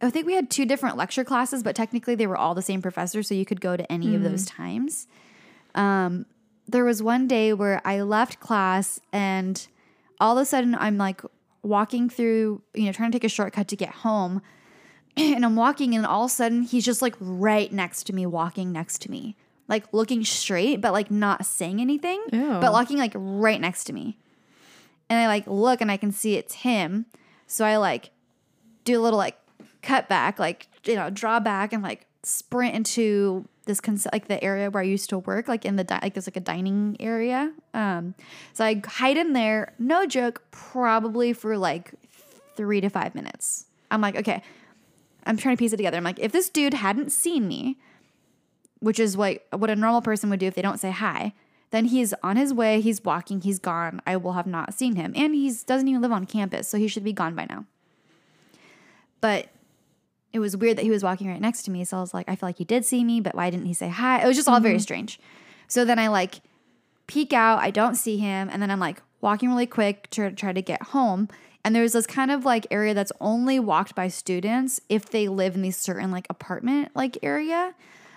[0.00, 2.82] I think we had two different lecture classes, but technically they were all the same
[2.82, 5.08] professor, so you could go to any of those times.
[5.74, 6.26] Um,
[6.68, 9.66] there was one day where I left class and
[10.20, 11.22] all of a sudden I'm like
[11.62, 14.42] walking through, you know, trying to take a shortcut to get home.
[15.16, 18.24] And I'm walking, and all of a sudden he's just like right next to me,
[18.24, 19.34] walking next to me,
[19.66, 22.58] like looking straight, but like not saying anything, Ew.
[22.60, 24.16] but walking like right next to me.
[25.10, 27.06] And I like look and I can see it's him.
[27.48, 28.10] So I like
[28.84, 29.36] do a little like
[29.82, 34.42] cut back, like, you know, draw back and like sprint into this cons- like the
[34.42, 36.96] area where I used to work, like in the di- like there's like a dining
[36.98, 37.52] area.
[37.72, 38.14] Um,
[38.52, 41.92] so I hide in there, no joke, probably for like
[42.56, 43.66] three to five minutes.
[43.92, 44.42] I'm like, okay,
[45.24, 45.96] I'm trying to piece it together.
[45.96, 47.78] I'm like, if this dude hadn't seen me,
[48.80, 51.34] which is what what a normal person would do if they don't say hi,
[51.70, 54.00] then he's on his way, he's walking, he's gone.
[54.06, 56.88] I will have not seen him, and he's doesn't even live on campus, so he
[56.88, 57.66] should be gone by now.
[59.20, 59.48] But
[60.32, 61.84] it was weird that he was walking right next to me.
[61.84, 63.74] So I was like, I feel like he did see me, but why didn't he
[63.74, 64.22] say hi?
[64.22, 65.18] It was just all very strange.
[65.66, 66.40] So then I like
[67.06, 70.52] peek out, I don't see him, and then I'm like walking really quick to try
[70.52, 71.28] to get home.
[71.64, 75.54] And there's this kind of like area that's only walked by students if they live
[75.54, 77.74] in these certain like apartment like area.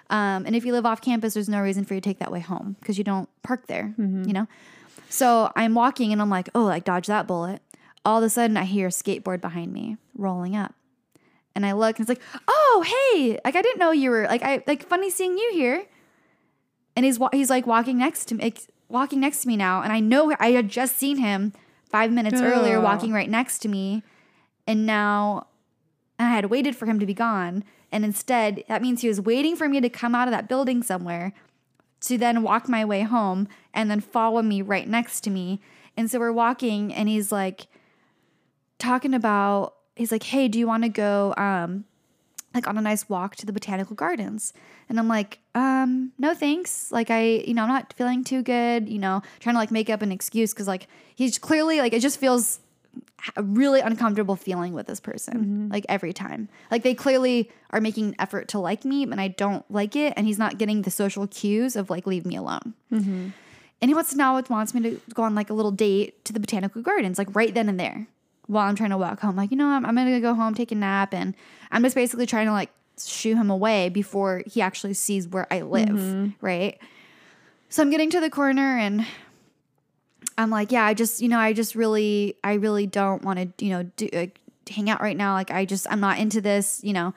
[0.09, 2.31] Um, and if you live off campus, there's no reason for you to take that
[2.31, 3.93] way home because you don't park there,
[4.27, 4.47] you know?
[5.09, 7.61] So I'm walking and I'm like, oh, like dodge that bullet.
[8.03, 10.73] All of a sudden, I hear a skateboard behind me rolling up.
[11.55, 14.41] And I look and it's like, oh, hey, like I didn't know you were like,
[14.43, 15.85] I like funny seeing you here.
[16.95, 19.81] And he's he's like walking next to me, like, walking next to me now.
[19.81, 21.53] And I know I had just seen him
[21.89, 24.03] five minutes earlier walking right next to me.
[24.67, 25.47] And now
[26.19, 27.63] I had waited for him to be gone.
[27.91, 30.83] And instead, that means he was waiting for me to come out of that building
[30.83, 31.33] somewhere
[32.01, 35.61] to then walk my way home and then follow me right next to me.
[35.97, 37.67] And so we're walking and he's like
[38.79, 41.85] talking about he's like, "Hey, do you want to go um
[42.53, 44.53] like on a nice walk to the botanical gardens?"
[44.89, 46.91] And I'm like, "Um, no thanks.
[46.91, 49.89] Like I, you know, I'm not feeling too good, you know, trying to like make
[49.89, 52.59] up an excuse cuz like he's clearly like it just feels
[53.37, 56.49] a really uncomfortable feeling with this person like every time.
[56.71, 60.11] Like they clearly are making an effort to like me and i don't like it
[60.17, 62.73] and he's not getting the social cues of like leave me alone.
[63.81, 66.33] And he wants to now wants me to go on like a little date to
[66.33, 68.07] the botanical gardens like right then and there
[68.47, 70.71] while i'm trying to walk home like you know i'm, I'm gonna go home take
[70.71, 71.35] a nap and
[71.71, 72.69] i'm just basically trying to like
[73.03, 76.29] shoo him away before he actually sees where i live mm-hmm.
[76.41, 76.79] right
[77.69, 79.05] so i'm getting to the corner and
[80.37, 83.65] I'm like, yeah, I just, you know, I just really, I really don't want to,
[83.65, 85.33] you know, do, like, hang out right now.
[85.33, 87.13] Like, I just, I'm not into this, you know.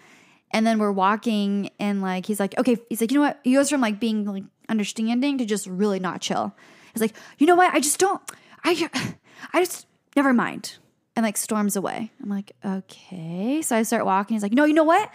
[0.51, 3.41] And then we're walking, and like, he's like, okay, he's like, you know what?
[3.43, 6.55] He goes from like being like understanding to just really not chill.
[6.93, 7.75] He's like, you know what?
[7.75, 8.23] I just don't,
[8.63, 8.89] I,
[9.53, 10.77] I just, never mind.
[11.17, 12.11] And like storms away.
[12.23, 13.63] I'm like, okay.
[13.63, 14.35] So I start walking.
[14.35, 15.11] He's like, no, you know what?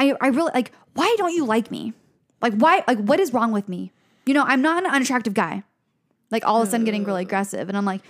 [0.00, 1.92] I, I really like, why don't you like me?
[2.40, 3.92] Like, why, like, what is wrong with me?
[4.24, 5.62] You know, I'm not an unattractive guy
[6.30, 8.02] like all of a sudden getting really aggressive and i'm like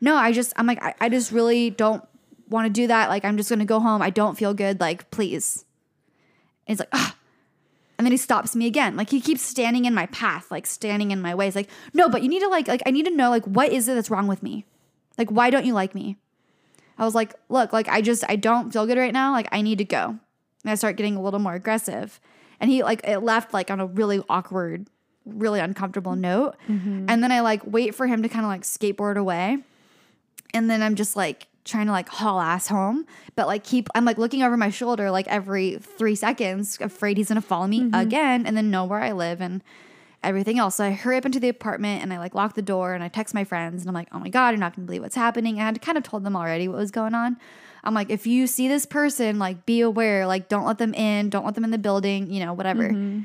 [0.00, 2.06] no i just i'm like i, I just really don't
[2.48, 5.10] want to do that like i'm just gonna go home i don't feel good like
[5.10, 5.64] please
[6.66, 7.16] and he's like ah
[7.98, 11.10] and then he stops me again like he keeps standing in my path like standing
[11.10, 13.14] in my way he's like no but you need to like like i need to
[13.14, 14.64] know like what is it that's wrong with me
[15.16, 16.16] like why don't you like me
[16.98, 19.32] i was like look like i just i don't feel good right now.
[19.32, 20.18] Like i need to go.
[20.64, 22.20] And i start getting a little more aggressive.
[22.60, 24.86] And he like it left like on a really awkward
[25.24, 26.56] really uncomfortable note.
[26.68, 27.06] Mm-hmm.
[27.08, 29.58] And then I like wait for him to kind of like skateboard away.
[30.54, 34.04] And then I'm just like trying to like haul ass home, but like keep, I'm
[34.04, 37.94] like looking over my shoulder like every three seconds, afraid he's gonna follow me mm-hmm.
[37.94, 39.62] again and then know where I live and
[40.22, 40.76] everything else.
[40.76, 43.08] So I hurry up into the apartment and I like lock the door and I
[43.08, 45.60] text my friends and I'm like, oh my God, you're not gonna believe what's happening.
[45.60, 47.36] I had kind of told them already what was going on.
[47.84, 51.30] I'm like, if you see this person, like be aware, like don't let them in,
[51.30, 52.84] don't let them in the building, you know, whatever.
[52.90, 53.22] Mm-hmm.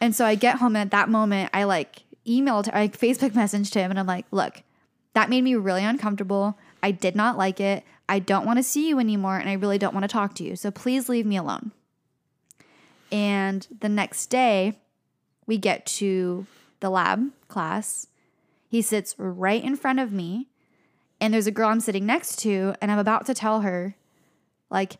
[0.00, 3.30] And so I get home and at that moment I like emailed I like Facebook
[3.30, 4.62] messaged him and I'm like, look,
[5.14, 6.58] that made me really uncomfortable.
[6.82, 7.84] I did not like it.
[8.08, 10.44] I don't want to see you anymore and I really don't want to talk to
[10.44, 10.56] you.
[10.56, 11.72] So please leave me alone.
[13.12, 14.78] And the next day
[15.46, 16.46] we get to
[16.80, 18.06] the lab class.
[18.68, 20.48] He sits right in front of me
[21.20, 23.94] and there's a girl I'm sitting next to and I'm about to tell her
[24.70, 24.98] like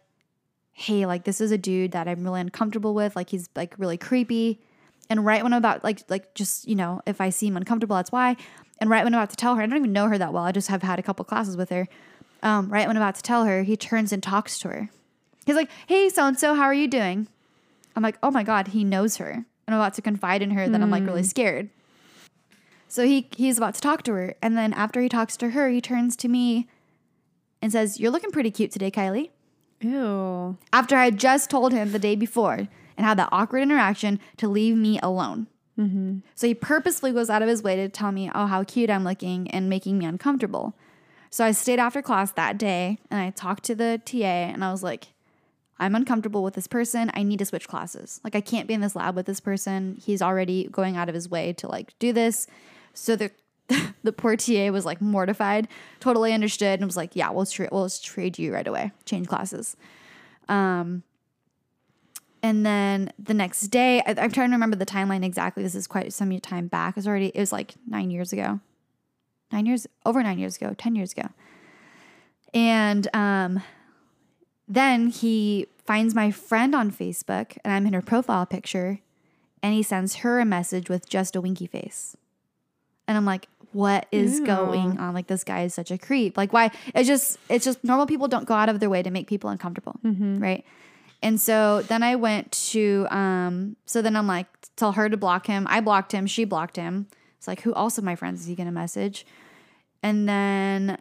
[0.78, 3.96] hey, like this is a dude that I'm really uncomfortable with, like he's like really
[3.96, 4.60] creepy.
[5.08, 8.12] And right when I'm about like like just, you know, if I seem uncomfortable, that's
[8.12, 8.36] why.
[8.78, 10.44] And right when I'm about to tell her, I don't even know her that well.
[10.44, 11.88] I just have had a couple classes with her.
[12.42, 14.90] Um, right when I'm about to tell her, he turns and talks to her.
[15.46, 17.28] He's like, "Hey, so and so, how are you doing?"
[17.94, 20.68] I'm like, "Oh my god, he knows her." And I'm about to confide in her
[20.68, 21.26] that I'm like really hmm.
[21.26, 21.70] scared.
[22.88, 25.68] So he he's about to talk to her, and then after he talks to her,
[25.68, 26.68] he turns to me
[27.60, 29.30] and says, "You're looking pretty cute today, Kylie."
[29.80, 30.56] Ew.
[30.72, 32.54] after I had just told him the day before
[32.96, 35.48] and had that awkward interaction to leave me alone.
[35.78, 36.18] Mm-hmm.
[36.34, 39.04] So he purposefully goes out of his way to tell me, oh, how cute I'm
[39.04, 40.74] looking and making me uncomfortable.
[41.30, 44.70] So I stayed after class that day and I talked to the TA and I
[44.70, 45.08] was like,
[45.78, 47.10] I'm uncomfortable with this person.
[47.14, 48.20] I need to switch classes.
[48.24, 49.96] Like I can't be in this lab with this person.
[50.00, 52.46] He's already going out of his way to like do this.
[52.94, 53.30] So the
[54.02, 55.68] the poor TA was like mortified,
[56.00, 59.76] totally understood, and was like, "Yeah, we'll tra- we'll trade you right away, change classes."
[60.48, 61.02] Um,
[62.42, 65.62] and then the next day, I, I'm trying to remember the timeline exactly.
[65.62, 66.92] This is quite some time back.
[66.92, 68.60] It was already it was like nine years ago,
[69.52, 71.28] nine years over nine years ago, ten years ago,
[72.54, 73.62] and um,
[74.68, 79.00] then he finds my friend on Facebook, and I'm in her profile picture,
[79.62, 82.16] and he sends her a message with just a winky face.
[83.08, 84.46] And I'm like, what is Ew.
[84.46, 85.14] going on?
[85.14, 86.36] Like this guy is such a creep.
[86.36, 86.70] Like why?
[86.94, 89.50] It's just it's just normal people don't go out of their way to make people
[89.50, 90.00] uncomfortable,
[90.40, 90.64] right?
[91.22, 95.46] And so then I went to um so then I'm like tell her to block
[95.46, 95.66] him.
[95.68, 97.06] I blocked him, she blocked him.
[97.36, 99.26] It's like who else of my friends is he going to message?
[100.02, 100.98] And then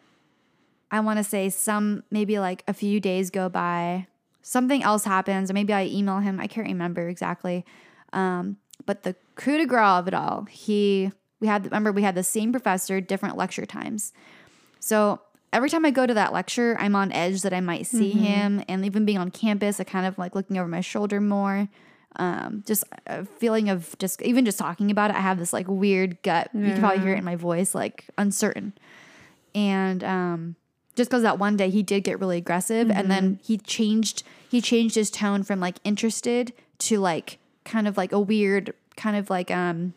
[0.92, 4.08] I want to say some maybe like a few days go by,
[4.42, 6.40] something else happens, or maybe I email him.
[6.40, 7.66] I can't remember exactly.
[8.14, 11.12] Um, but the coup de grace of it all, he
[11.42, 14.14] We had remember we had the same professor, different lecture times.
[14.80, 15.20] So
[15.52, 18.64] every time I go to that lecture, I'm on edge that I might see him,
[18.70, 21.68] and even being on campus, I kind of like looking over my shoulder more.
[22.18, 25.68] Um, just a feeling of just even just talking about it, I have this like
[25.68, 26.50] weird gut.
[26.54, 28.74] You can probably hear it in my voice, like uncertain.
[29.54, 30.56] And um,
[30.96, 34.62] just because that one day he did get really aggressive, and then he changed he
[34.62, 39.30] changed his tone from like interested to like kind of like a weird kind of
[39.30, 39.93] like um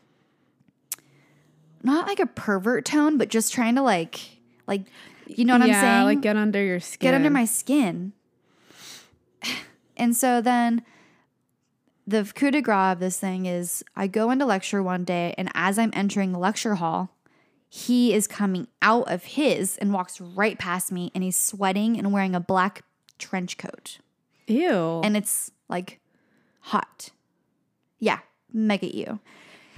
[1.82, 4.20] not like a pervert tone, but just trying to like
[4.66, 4.82] like
[5.26, 6.04] you know what yeah, I'm saying?
[6.04, 7.06] like get under your skin.
[7.06, 8.12] get under my skin.
[10.00, 10.82] And so then
[12.06, 15.50] the coup de grace of this thing is I go into lecture one day, and
[15.54, 17.10] as I'm entering the lecture hall,
[17.68, 22.12] he is coming out of his and walks right past me, and he's sweating and
[22.12, 22.82] wearing a black
[23.18, 23.98] trench coat.
[24.46, 25.00] Ew.
[25.04, 26.00] And it's like
[26.60, 27.10] hot.
[27.98, 28.20] Yeah,
[28.52, 29.20] mega you.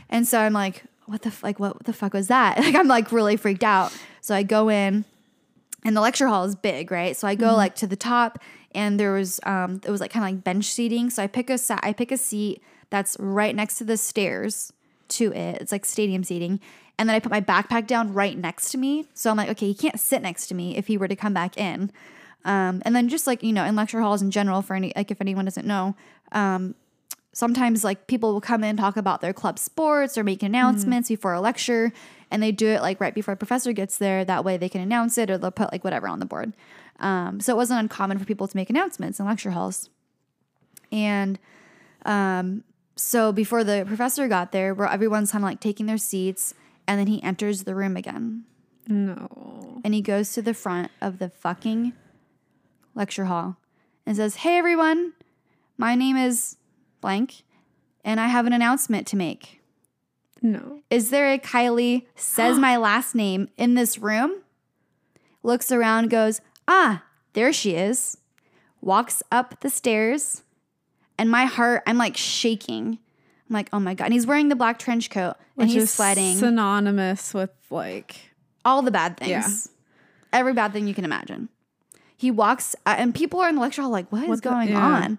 [0.09, 2.59] And so I'm like, what the f- like what the fuck was that?
[2.65, 3.93] Like I'm like really freaked out.
[4.21, 5.05] So I go in
[5.85, 7.17] and the lecture hall is big, right?
[7.17, 8.39] So I go like to the top
[8.73, 11.11] and there was um it was like kind of like bench seating.
[11.11, 14.73] So I pick a sa- I pick a seat that's right next to the stairs
[15.09, 15.61] to it.
[15.61, 16.61] It's like stadium seating.
[17.01, 19.07] And then I put my backpack down right next to me.
[19.15, 21.33] So I'm like, okay, he can't sit next to me if he were to come
[21.33, 21.91] back in.
[22.45, 25.11] Um, and then just like, you know, in lecture halls in general, for any, like
[25.11, 25.97] if anyone doesn't know,
[26.33, 26.75] um,
[27.33, 31.33] sometimes like people will come in talk about their club sports or make announcements before
[31.33, 31.91] a lecture
[32.31, 34.83] and they do it like right before a professor gets there that way they can
[34.83, 36.53] announce it or they'll put like whatever on the board
[36.99, 39.89] um, so it wasn't uncommon for people to make announcements in lecture halls
[40.91, 41.39] and
[42.05, 42.65] um,
[42.97, 46.53] so before the professor got there where everyone's kind of like taking their seats
[46.91, 48.43] and then he enters the room again
[48.89, 49.81] no.
[49.85, 51.93] and he goes to the front of the fucking
[52.97, 53.59] lecture hall
[54.05, 55.13] and says, Hey everyone,
[55.79, 56.57] my name is
[57.01, 57.45] blank,
[58.05, 59.61] and I have an announcement to make.
[60.43, 60.81] No.
[60.91, 64.43] Is there a Kylie says my last name in this room?
[65.45, 68.17] Looks around, goes, Ah, there she is.
[68.81, 70.43] Walks up the stairs,
[71.17, 72.99] and my heart, I'm like shaking.
[73.51, 74.05] I'm like, oh my God.
[74.07, 76.37] And he's wearing the black trench coat and Which he's sweating.
[76.39, 78.31] synonymous with like
[78.65, 79.31] all the bad things.
[79.33, 80.39] Yeah.
[80.39, 81.49] Every bad thing you can imagine.
[82.17, 84.51] He walks, uh, and people are in the lecture hall like, what is What the-
[84.51, 84.79] going yeah.
[85.05, 85.19] on?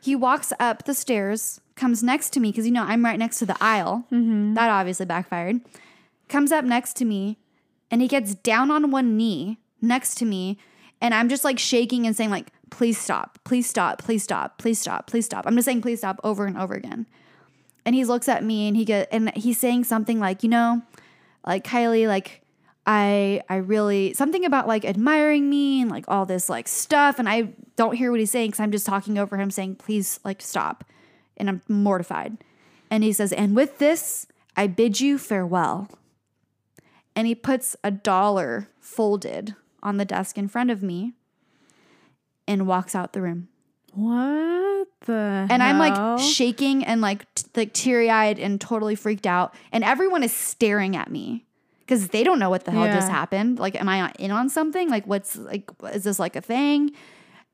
[0.00, 3.38] He walks up the stairs, comes next to me, because you know I'm right next
[3.40, 4.04] to the aisle.
[4.12, 4.54] Mm-hmm.
[4.54, 5.60] That obviously backfired.
[6.28, 7.38] Comes up next to me,
[7.90, 10.56] and he gets down on one knee next to me,
[11.00, 14.78] and I'm just like shaking and saying, like, please stop, please stop, please stop, please
[14.80, 15.46] stop, please stop.
[15.46, 17.06] I'm just saying, please stop over and over again.
[17.88, 20.82] And he looks at me and he get and he's saying something like, you know,
[21.46, 22.42] like Kylie, like
[22.86, 27.18] I I really something about like admiring me and like all this like stuff.
[27.18, 30.20] And I don't hear what he's saying because I'm just talking over him saying, please
[30.22, 30.84] like stop.
[31.38, 32.36] And I'm mortified.
[32.90, 35.88] And he says, and with this, I bid you farewell.
[37.16, 41.14] And he puts a dollar folded on the desk in front of me
[42.46, 43.48] and walks out the room.
[43.94, 49.26] What the And I'm like shaking and like t- like teary eyed and totally freaked
[49.26, 49.54] out.
[49.72, 51.46] And everyone is staring at me
[51.80, 53.58] because they don't know what the hell just happened.
[53.58, 54.90] Like, am I in on something?
[54.90, 56.92] Like, what's like, is this like a thing?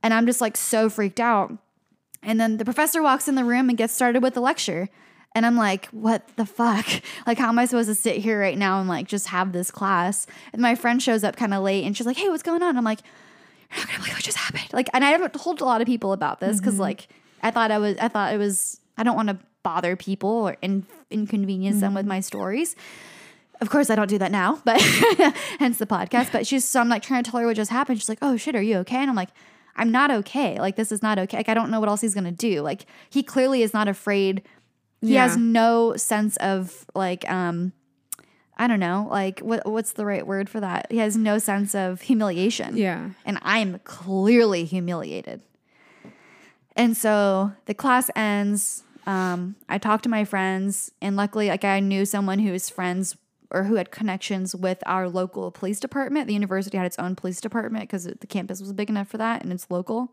[0.03, 1.57] And I'm just like so freaked out.
[2.23, 4.89] And then the professor walks in the room and gets started with the lecture.
[5.37, 6.87] And I'm like, what the fuck?
[7.27, 9.71] Like, how am I supposed to sit here right now and like just have this
[9.71, 10.27] class?
[10.53, 12.77] And my friend shows up kind of late and she's like, hey, what's going on?
[12.77, 13.01] I'm like,
[13.79, 14.73] not gonna believe what just happened.
[14.73, 17.09] Like, and I haven't told a lot of people about this because, like,
[17.43, 20.57] I thought I was, I thought it was, I don't want to bother people or
[20.63, 22.77] in, inconvenience them with my stories.
[23.61, 24.81] Of course, I don't do that now, but
[25.59, 26.33] hence the podcast.
[26.33, 27.99] But she's, so I'm like trying to tell her what just happened.
[27.99, 28.97] She's like, oh shit, are you okay?
[28.97, 29.31] And I'm like,
[29.77, 30.59] I'm not okay.
[30.61, 31.39] Like, this is not okay.
[31.39, 32.61] Like, I don't know what else he's gonna do.
[32.63, 34.43] Like, he clearly is not afraid.
[35.01, 37.73] He has no sense of like, um,
[38.57, 40.87] I don't know, like what what's the right word for that?
[40.91, 43.11] He has no sense of humiliation yeah.
[43.25, 45.43] and I'm clearly humiliated.
[46.77, 48.83] And so the class ends.
[49.07, 53.17] Um, I talked to my friends, and luckily, like I knew someone who was friends
[53.51, 56.27] or who had connections with our local police department.
[56.27, 59.43] The university had its own police department because the campus was big enough for that,
[59.43, 60.13] and it's local.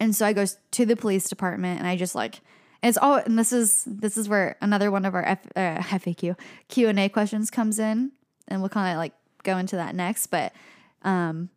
[0.00, 2.40] And so I go to the police department, and I just like,
[2.82, 6.36] it's all, and this is this is where another one of our F, uh, FAQ
[6.68, 8.12] Q and A questions comes in,
[8.48, 9.12] and we'll kind of like
[9.44, 10.26] go into that next.
[10.28, 10.52] But
[11.02, 11.50] um,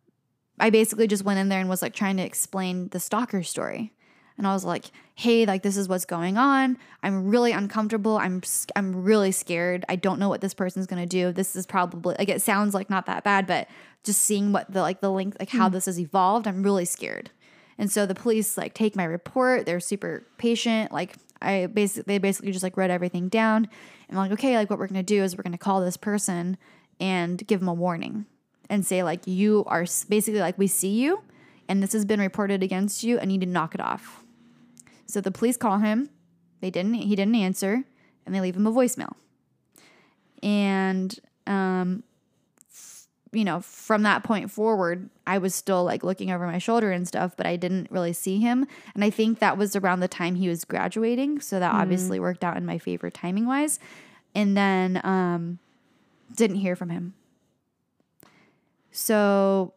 [0.60, 3.92] I basically just went in there and was like trying to explain the stalker story.
[4.38, 6.78] And I was like, "Hey, like this is what's going on.
[7.02, 8.18] I'm really uncomfortable.
[8.18, 8.42] I'm
[8.76, 9.84] I'm really scared.
[9.88, 11.32] I don't know what this person's going to do.
[11.32, 13.66] This is probably like it sounds like not that bad, but
[14.04, 17.30] just seeing what the like the link like how this has evolved, I'm really scared."
[17.78, 19.66] And so the police like take my report.
[19.66, 20.92] They're super patient.
[20.92, 23.68] Like I basically they basically just like wrote everything down.
[24.08, 26.56] And I'm like, okay, like what we're gonna do is we're gonna call this person
[26.98, 28.26] and give them a warning
[28.70, 31.22] and say like you are basically like we see you
[31.68, 34.24] and this has been reported against you and you need to knock it off.
[35.06, 36.10] So the police call him.
[36.60, 36.94] They didn't.
[36.94, 37.84] He didn't answer,
[38.24, 39.12] and they leave him a voicemail.
[40.42, 42.02] And um,
[43.36, 47.06] you know, from that point forward, I was still like looking over my shoulder and
[47.06, 48.66] stuff, but I didn't really see him.
[48.94, 52.42] And I think that was around the time he was graduating, so that obviously worked
[52.42, 53.78] out in my favor timing wise.
[54.34, 55.58] And then um,
[56.34, 57.14] didn't hear from him.
[58.90, 59.74] So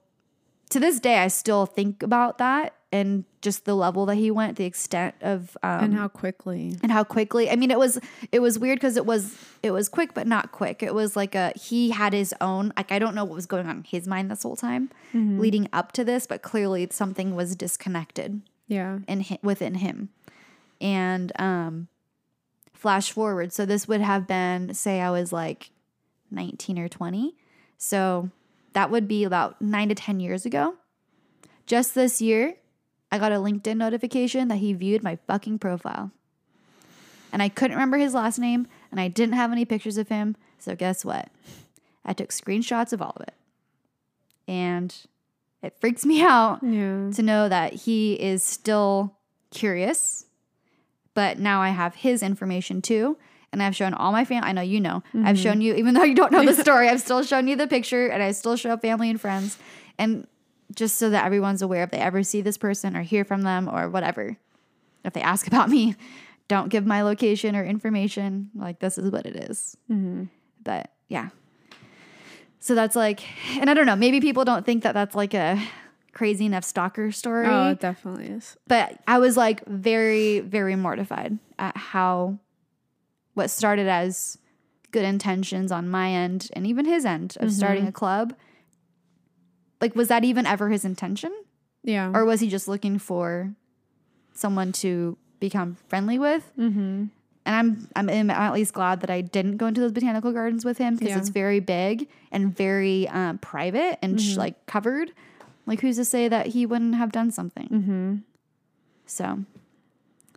[0.70, 4.57] to this day, I still think about that and just the level that he went,
[4.57, 6.75] the extent of um, and how quickly.
[6.83, 7.49] and how quickly.
[7.49, 7.99] I mean, it was
[8.31, 10.83] it was weird because it was it was quick but not quick.
[10.83, 13.65] It was like a he had his own like I don't know what was going
[13.67, 17.55] on in his mind this whole time leading up to this, but clearly something was
[17.55, 18.99] disconnected Yeah.
[19.07, 20.09] in hi- within him.
[20.81, 21.87] And um
[22.73, 25.71] flash forward, so this would have been say I was like
[26.31, 27.35] 19 or 20.
[27.77, 28.29] So
[28.73, 30.75] that would be about 9 to 10 years ago.
[31.65, 32.55] Just this year,
[33.12, 36.12] I got a LinkedIn notification that he viewed my fucking profile.
[37.32, 40.36] And I couldn't remember his last name and I didn't have any pictures of him.
[40.57, 41.30] So guess what?
[42.05, 43.34] I took screenshots of all of it.
[44.47, 44.95] And
[45.62, 47.12] it freaks me out Yeah.
[47.12, 49.16] to know that he is still
[49.51, 50.26] curious,
[51.14, 53.18] but now I have his information too.
[53.51, 54.47] And I've shown all my family.
[54.47, 55.01] I know you know.
[55.12, 55.36] I've mm-hmm.
[55.36, 58.07] shown you, even though you don't know the story, I've still shown you the picture
[58.07, 59.57] and I still show family and friends.
[59.97, 60.28] And
[60.76, 63.67] just so that everyone's aware if they ever see this person or hear from them
[63.67, 64.38] or whatever,
[65.03, 65.95] if they ask about me,
[66.47, 68.49] don't give my location or information.
[68.55, 69.78] Like, this is what it is.
[69.89, 70.26] Mm-hmm.
[70.63, 71.30] But yeah.
[72.59, 73.22] So that's like,
[73.57, 75.61] and I don't know, maybe people don't think that that's like a
[76.11, 78.57] crazy enough stalker story Oh, it definitely is.
[78.67, 82.39] but I was like very, very mortified at how
[83.36, 84.38] what started as
[84.91, 87.89] good intentions on my end and even his end of starting mm-hmm.
[87.89, 88.34] a club.
[89.82, 91.34] Like, was that even ever his intention?
[91.84, 92.11] Yeah.
[92.13, 93.53] Or was he just looking for
[94.34, 96.51] someone to become friendly with?
[96.57, 97.05] mm-hmm.
[97.45, 100.77] And I'm, I'm at least glad that I didn't go into those botanical gardens with
[100.77, 101.17] him because Yeah.
[101.17, 105.13] it's very big and very um, private and sh- like covered.
[105.65, 107.67] Like, who's to say that he wouldn't have done something?
[107.69, 108.15] Mm-hmm.
[109.07, 109.39] So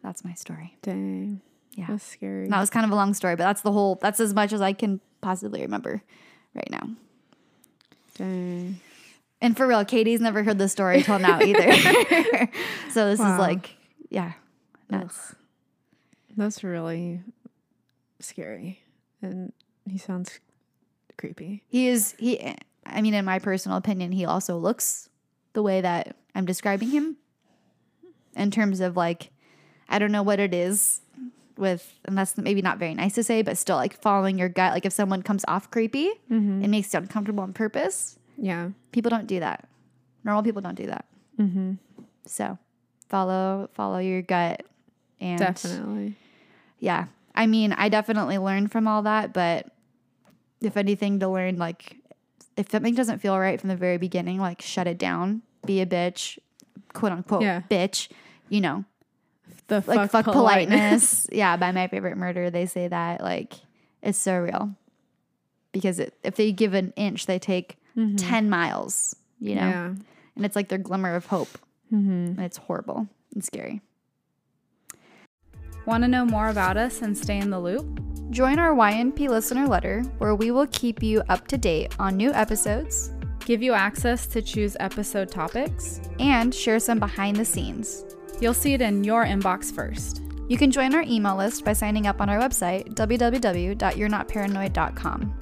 [0.03, 0.77] that's my story.
[0.81, 1.43] Dang.
[1.75, 1.87] Yeah.
[1.89, 2.49] That's scary.
[2.49, 4.63] That was kind of a long story, but that's the whole, that's as much as
[4.63, 6.03] I can possibly remember
[6.55, 6.89] right now.
[8.17, 8.81] Dang.
[9.43, 11.73] And for real, Katie's never heard the story till now either.
[12.91, 13.77] so this is like,
[14.09, 14.33] yeah,
[14.89, 15.35] that's
[16.37, 17.21] That's really
[18.21, 18.81] scary.
[19.21, 19.53] And
[19.85, 20.39] he sounds
[21.19, 21.65] creepy.
[21.69, 22.55] He is, he,
[22.87, 25.09] I mean, in my personal opinion, he also looks
[25.55, 27.17] the way that I'm describing him
[28.37, 29.31] in terms of like,
[29.89, 31.01] I don't know what it is
[31.57, 34.73] with, and that's maybe not very nice to say, but still like following your gut.
[34.73, 36.63] Like if someone comes off creepy, mm-hmm.
[36.63, 38.19] it makes you uncomfortable on purpose.
[38.39, 38.71] Yeah.
[38.93, 39.69] people don't do that.
[40.25, 41.05] Normal people don't do that.
[41.39, 41.73] Mm-hmm.
[42.27, 42.59] So
[43.09, 44.63] follow follow your gut
[45.21, 46.17] and Definitely.
[46.79, 47.07] yeah.
[47.35, 49.67] I mean, I definitely learned from all that, but
[50.61, 51.97] if anything to learn like
[52.57, 55.87] if something doesn't feel right from the very beginning, like shut it down, be a
[55.87, 56.39] bitch,
[56.93, 57.63] quote unquote Yeah.
[57.71, 58.09] bitch,
[58.49, 58.85] you know.
[59.69, 61.27] The Like fuck, politeness.
[61.33, 63.55] yeah, by my favorite murder, they say that like
[64.03, 64.75] it's so real.
[65.73, 67.77] Because it, if they give an inch, they take
[68.17, 69.61] 10 miles, you know?
[69.63, 69.71] Mm-hmm.
[69.71, 69.95] Yeah.
[70.37, 71.59] and it's like their glimmer of hope.
[71.93, 72.41] Mm-hmm.
[72.41, 73.81] It's horrible and scary.
[75.87, 78.01] Want to know more about us and stay in the loop?
[78.31, 82.33] Join our YNP listener letter where we will keep you up to date on new
[82.33, 83.13] episodes
[83.45, 86.01] Give you access to choose episode topics?
[86.21, 88.05] and share some behind the scenes.
[88.41, 90.23] You'll see it in your inbox first.
[90.49, 95.39] You can join our email list by signing up on our website, www.you'renotparanoid.com.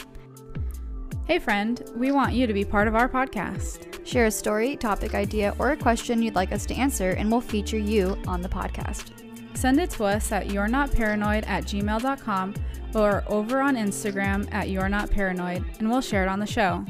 [1.26, 4.04] Hey, friend, we want you to be part of our podcast.
[4.04, 7.40] Share a story, topic idea, or a question you'd like us to answer, and we'll
[7.40, 9.12] feature you on the podcast.
[9.56, 12.54] Send it to us at you're not paranoid at gmail.com
[12.94, 16.84] or over on Instagram at you're not paranoid, and we'll share it on the show.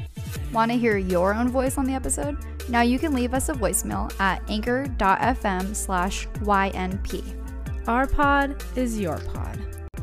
[0.51, 2.37] Want to hear your own voice on the episode?
[2.67, 7.87] Now you can leave us a voicemail at anchor.fm slash YNP.
[7.87, 9.59] Our pod is your pod.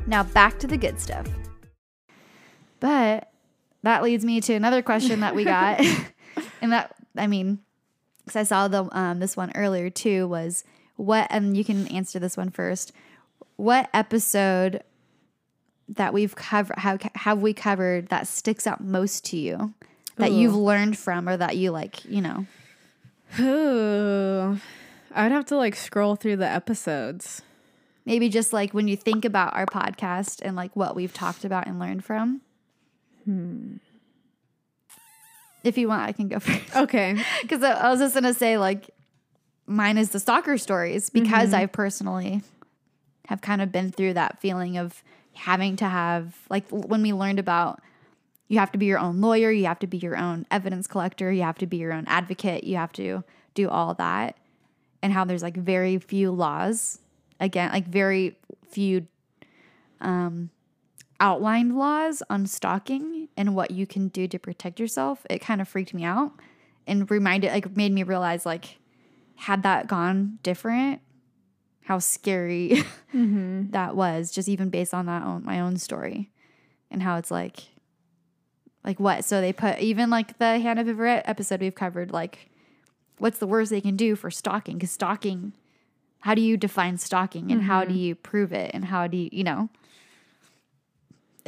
[0.06, 1.26] Now back to the good stuff.
[2.80, 3.27] But
[3.88, 5.80] that leads me to another question that we got.
[6.62, 7.60] and that, I mean,
[8.24, 10.64] because I saw the um, this one earlier too, was
[10.96, 12.92] what, and you can answer this one first.
[13.56, 14.82] What episode
[15.88, 19.74] that we've covered, have, have we covered that sticks out most to you?
[20.16, 22.46] That you've learned from or that you like, you know?
[23.38, 24.58] Ooh.
[25.14, 27.42] I'd have to like scroll through the episodes.
[28.04, 31.68] maybe just like when you think about our podcast and like what we've talked about
[31.68, 32.40] and learned from.
[35.64, 36.74] If you want, I can go first.
[36.74, 37.22] Okay.
[37.42, 38.90] Because I was just gonna say, like,
[39.66, 42.42] mine is the stalker stories because I personally
[43.26, 45.02] have kind of been through that feeling of
[45.34, 47.80] having to have, like, when we learned about
[48.48, 51.30] you have to be your own lawyer, you have to be your own evidence collector,
[51.30, 53.22] you have to be your own advocate, you have to
[53.54, 54.38] do all that,
[55.02, 56.98] and how there's like very few laws,
[57.40, 58.38] again, like very
[58.70, 59.06] few
[60.00, 60.48] um,
[61.20, 65.26] outlined laws on stalking and what you can do to protect yourself.
[65.28, 66.32] It kind of freaked me out
[66.86, 68.78] and reminded, like, made me realize, like,
[69.36, 71.00] had that gone different,
[71.84, 73.70] how scary mm-hmm.
[73.70, 76.30] that was, just even based on that own, my own story,
[76.90, 77.68] and how it's like,
[78.84, 79.24] like what?
[79.24, 82.50] So they put even like the Hannah Viverette episode we've covered, like,
[83.18, 84.74] what's the worst they can do for stalking?
[84.74, 85.52] Because stalking,
[86.20, 87.98] how do you define stalking, and how do mm-hmm.
[87.98, 89.68] you prove it, and how do you, you know,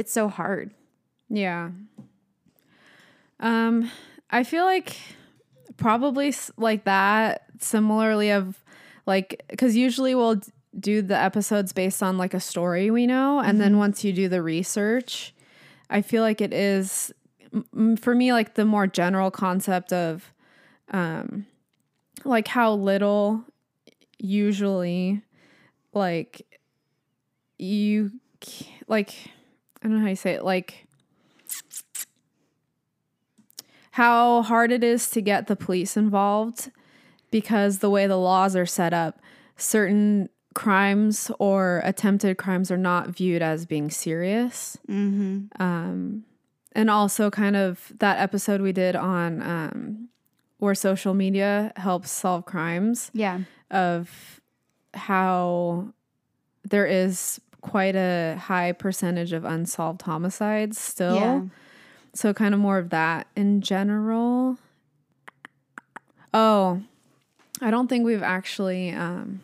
[0.00, 0.72] it's so hard.
[1.28, 1.72] Yeah.
[3.38, 3.90] Um,
[4.30, 4.96] I feel like
[5.76, 7.42] probably like that.
[7.58, 8.64] Similarly, of
[9.04, 10.40] like because usually we'll
[10.78, 14.26] do the episodes based on like a story we know, and then once you do
[14.26, 15.34] the research,
[15.90, 17.12] I feel like it is
[17.52, 20.32] m- for me like the more general concept of,
[20.90, 21.44] um,
[22.24, 23.44] like how little
[24.18, 25.20] usually
[25.92, 26.46] like
[27.58, 28.12] you
[28.88, 29.14] like
[29.82, 30.86] I don't know how you say it like
[33.92, 36.70] how hard it is to get the police involved
[37.30, 39.20] because the way the laws are set up,
[39.56, 44.76] certain crimes or attempted crimes are not viewed as being serious.
[44.88, 45.60] Mm-hmm.
[45.62, 46.24] Um,
[46.72, 50.08] and also, kind of that episode we did on um,
[50.58, 53.40] where social media helps solve crimes Yeah.
[53.72, 54.40] of
[54.94, 55.92] how
[56.68, 61.14] there is quite a high percentage of unsolved homicides still.
[61.16, 61.42] Yeah.
[62.14, 64.56] So kind of more of that in general.
[66.32, 66.82] Oh,
[67.60, 69.40] I don't think we've actually um,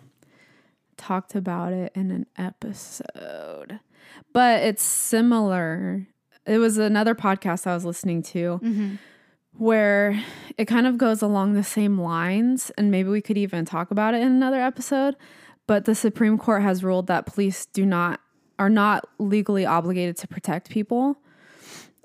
[0.96, 3.80] talked about it in an episode,
[4.32, 6.06] but it's similar.
[6.46, 8.94] It was another podcast I was listening to Mm-hmm.
[9.58, 10.22] where
[10.56, 14.14] it kind of goes along the same lines, and maybe we could even talk about
[14.14, 15.16] it in another episode.
[15.66, 18.20] But the Supreme Court has ruled that police do not
[18.58, 21.18] are not legally obligated to protect people.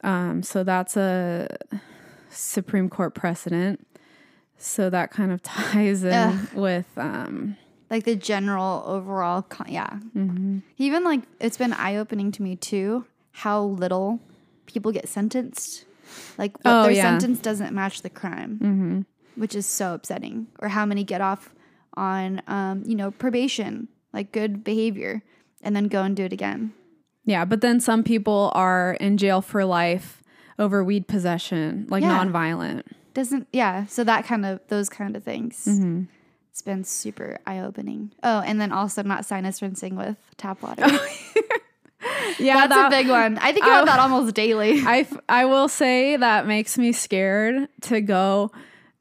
[0.03, 1.47] Um, so that's a
[2.29, 3.85] Supreme Court precedent.
[4.57, 6.53] So that kind of ties in Ugh.
[6.53, 7.55] with um,
[7.89, 9.89] Like the general overall, con- yeah.
[10.15, 10.59] Mm-hmm.
[10.77, 14.19] Even like it's been eye opening to me too how little
[14.65, 15.85] people get sentenced.
[16.37, 17.03] Like what Oh, their yeah.
[17.17, 19.01] sentence doesn't match the crime, Mm-hmm.
[19.41, 20.47] which is so upsetting.
[20.59, 21.53] Or how many get off
[21.95, 25.23] on, um, you know, probation, like good behavior,
[25.61, 26.73] and then go and do it again.
[27.25, 27.45] yeah.
[27.45, 30.23] But then some people are in jail for life
[30.59, 32.23] over weed possession, like Yeah.
[32.23, 32.83] nonviolent.
[33.13, 33.85] Doesn't yeah.
[33.87, 35.65] So that kind of those kind of things.
[35.67, 36.03] Mm-hmm.
[36.49, 38.11] It's been super eye opening.
[38.23, 40.85] Oh, and then also not sinus rinsing with tap water.
[42.39, 43.37] Yeah, That's a big one.
[43.37, 43.85] I think about Oh.
[43.85, 44.81] that almost daily.
[44.85, 48.51] I, f- I will say that makes me scared to go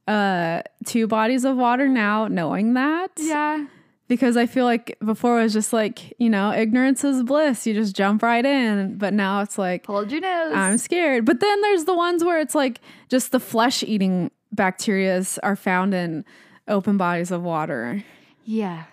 [0.08, 3.66] uh two bodies of water now knowing that Yeah.
[4.08, 7.74] because I feel like before it was just like you know ignorance is bliss you
[7.74, 10.52] just jump right in but now it's like Hold your nose.
[10.54, 15.38] I'm scared but then there's the ones where it's like just the flesh eating bacterias
[15.42, 16.24] are found in
[16.66, 18.02] open bodies of water
[18.44, 18.84] yeah.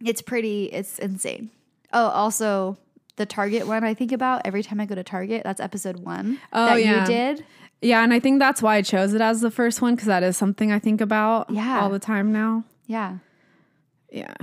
[0.00, 1.50] It's pretty, it's insane.
[1.92, 2.78] Oh, also
[3.16, 5.42] the Target one I think about every time I go to Target.
[5.44, 7.00] That's episode one Oh, that yeah.
[7.00, 7.44] you did.
[7.80, 10.22] Yeah and I think that's why I chose it as the first one because that
[10.22, 11.80] is something I think about Yeah.
[11.80, 13.18] all the time now Yeah.
[14.10, 14.34] yeah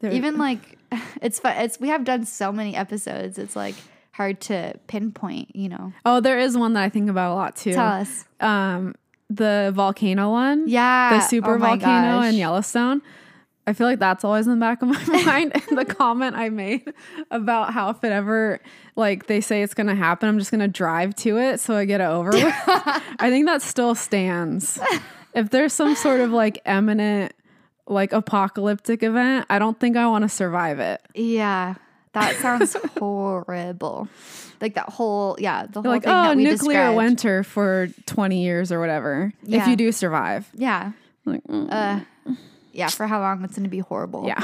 [0.00, 0.78] There- Even like
[1.22, 1.56] it's fun.
[1.56, 3.38] It's we have done so many episodes.
[3.38, 3.74] It's like
[4.12, 5.92] hard to pinpoint, you know.
[6.04, 8.24] oh there is one that I think about a lot too Tell us.
[8.40, 8.94] um
[9.28, 11.10] the volcano one Yeah.
[11.18, 12.34] the super Oh volcano in.
[12.36, 13.02] Yellowstone.
[13.66, 15.52] I feel like that's always in the back of my mind.
[15.70, 16.92] The comment I made
[17.30, 18.60] about how if it ever
[18.94, 22.00] like they say it's gonna happen, I'm just gonna drive to it so I get
[22.00, 22.44] it over with.
[22.66, 24.78] I think that still stands.
[25.34, 27.32] If there's some sort of like imminent
[27.88, 31.00] like apocalyptic event, I don't think I want to survive it.
[31.14, 31.74] Yeah.
[32.12, 34.08] That sounds horrible.
[34.60, 36.96] Like that whole yeah, the whole like, thing oh, that we nuclear described.
[36.96, 39.32] winter for 20 years or whatever.
[39.46, 40.48] If you do survive.
[40.54, 40.92] Yeah.
[41.24, 42.00] Like, mm, Uh
[42.76, 44.26] yeah, for how long it's gonna be horrible.
[44.26, 44.42] yeah.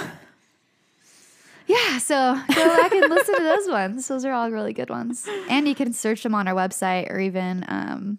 [1.67, 4.09] Yeah, so go back and listen to those ones.
[4.09, 5.27] Those are all really good ones.
[5.49, 8.19] And you can search them on our website or even um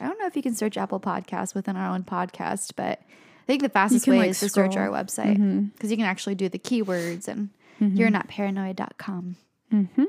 [0.00, 3.46] I don't know if you can search Apple Podcasts within our own podcast, but I
[3.46, 6.48] think the fastest way like, is to search our website because you can actually do
[6.48, 9.36] the keywords and you're not paranoid.com.
[9.72, 10.04] Mm-hmm.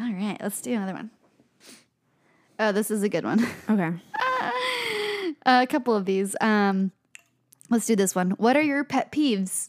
[0.00, 1.10] All right, let's do another one.
[2.58, 3.46] Oh, this is a good one.
[3.68, 3.92] Okay.
[5.46, 6.34] a couple of these.
[6.40, 6.90] Um,
[7.70, 8.30] let's do this one.
[8.32, 9.68] What are your pet peeves?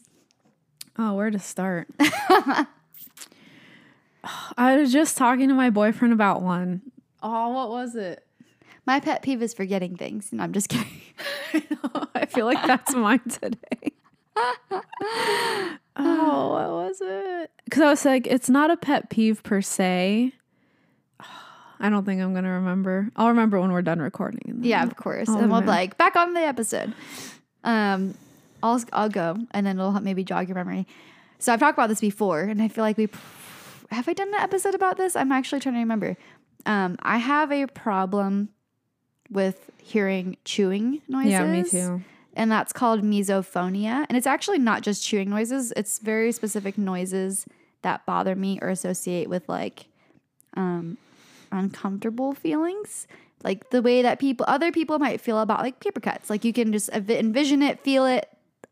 [0.98, 1.88] Oh, where to start?
[2.00, 2.66] I
[4.76, 6.82] was just talking to my boyfriend about one.
[7.22, 8.24] Oh, what was it?
[8.86, 10.32] My pet peeve is forgetting things.
[10.32, 10.88] No, I'm just kidding.
[12.14, 13.92] I feel like that's mine today.
[15.96, 17.50] oh, what was it?
[17.64, 20.32] Because I was like, it's not a pet peeve per se.
[21.80, 23.10] I don't think I'm gonna remember.
[23.14, 24.60] I'll remember when we're done recording.
[24.62, 25.28] Yeah, of course.
[25.28, 25.76] Oh, and we'll be man.
[25.76, 26.94] like, back on the episode.
[27.68, 28.14] Um,
[28.62, 30.86] I'll I'll go, and then it'll help maybe jog your memory.
[31.38, 33.08] So I've talked about this before, and I feel like we
[33.90, 35.14] have I done an episode about this.
[35.14, 36.16] I'm actually trying to remember.
[36.66, 38.48] Um, I have a problem
[39.30, 41.32] with hearing chewing noises.
[41.32, 42.02] Yeah, me too.
[42.34, 44.04] and that's called misophonia.
[44.08, 47.46] And it's actually not just chewing noises, it's very specific noises
[47.82, 49.86] that bother me or associate with like
[50.54, 50.98] um,
[51.52, 53.06] uncomfortable feelings.
[53.44, 56.28] Like the way that people, other people might feel about like paper cuts.
[56.28, 58.28] Like you can just envi- envision it, feel it.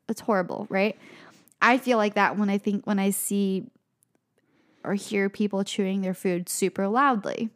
[0.09, 0.97] It's horrible, right?
[1.63, 3.67] I feel like that when I think, when I see
[4.85, 7.51] or hear people chewing their food super loudly.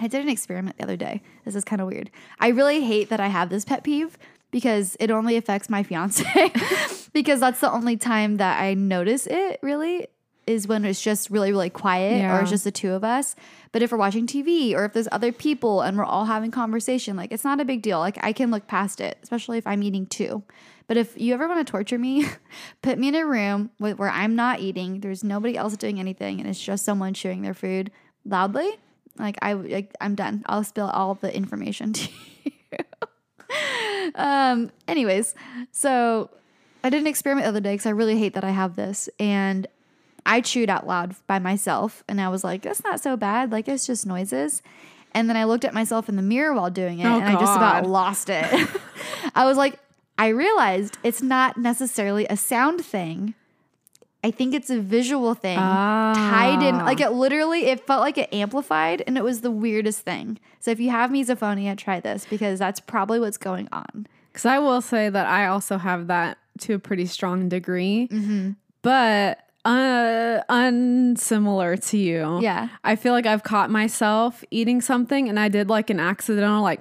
[0.00, 1.22] I did an experiment the other day.
[1.44, 2.10] This is kind of weird.
[2.38, 4.18] I really hate that I have this pet peeve
[4.50, 6.52] because it only affects my fiance
[7.12, 10.06] because that's the only time that I notice it really
[10.46, 13.34] is when it's just really really quiet or it's just the two of us.
[13.72, 17.16] But if we're watching TV or if there's other people and we're all having conversation,
[17.16, 17.98] like it's not a big deal.
[17.98, 20.42] Like I can look past it, especially if I'm eating too.
[20.86, 22.26] But if you ever want to torture me,
[22.82, 26.38] put me in a room with, where I'm not eating, there's nobody else doing anything,
[26.40, 27.90] and it's just someone chewing their food
[28.24, 28.70] loudly.
[29.18, 30.44] Like I, like, I'm done.
[30.46, 32.08] I'll spill all the information to
[32.44, 34.12] you.
[34.14, 34.70] um.
[34.86, 35.34] Anyways,
[35.72, 36.30] so
[36.84, 39.08] I did an experiment the other day because I really hate that I have this,
[39.18, 39.66] and
[40.26, 43.52] I chewed out loud by myself, and I was like, "That's not so bad.
[43.52, 44.62] Like it's just noises."
[45.12, 47.32] And then I looked at myself in the mirror while doing it, Oh, and I
[47.40, 48.44] just about lost it.
[49.34, 49.78] I was like,
[50.18, 53.34] I realized it's not necessarily a sound thing.
[54.24, 56.74] I think it's a visual thing tied in.
[56.74, 56.84] Ah.
[56.84, 60.38] Like it literally, it felt like it amplified, and it was the weirdest thing.
[60.60, 64.06] So if you have misophonia, try this because that's probably what's going on.
[64.32, 68.50] Because I will say that I also have that to a pretty strong degree, Mm-hmm.
[68.82, 72.40] but uh, unsimilar to you.
[72.40, 72.68] Yeah.
[72.84, 76.80] I feel like I've caught myself eating something and I did like an accidental, like,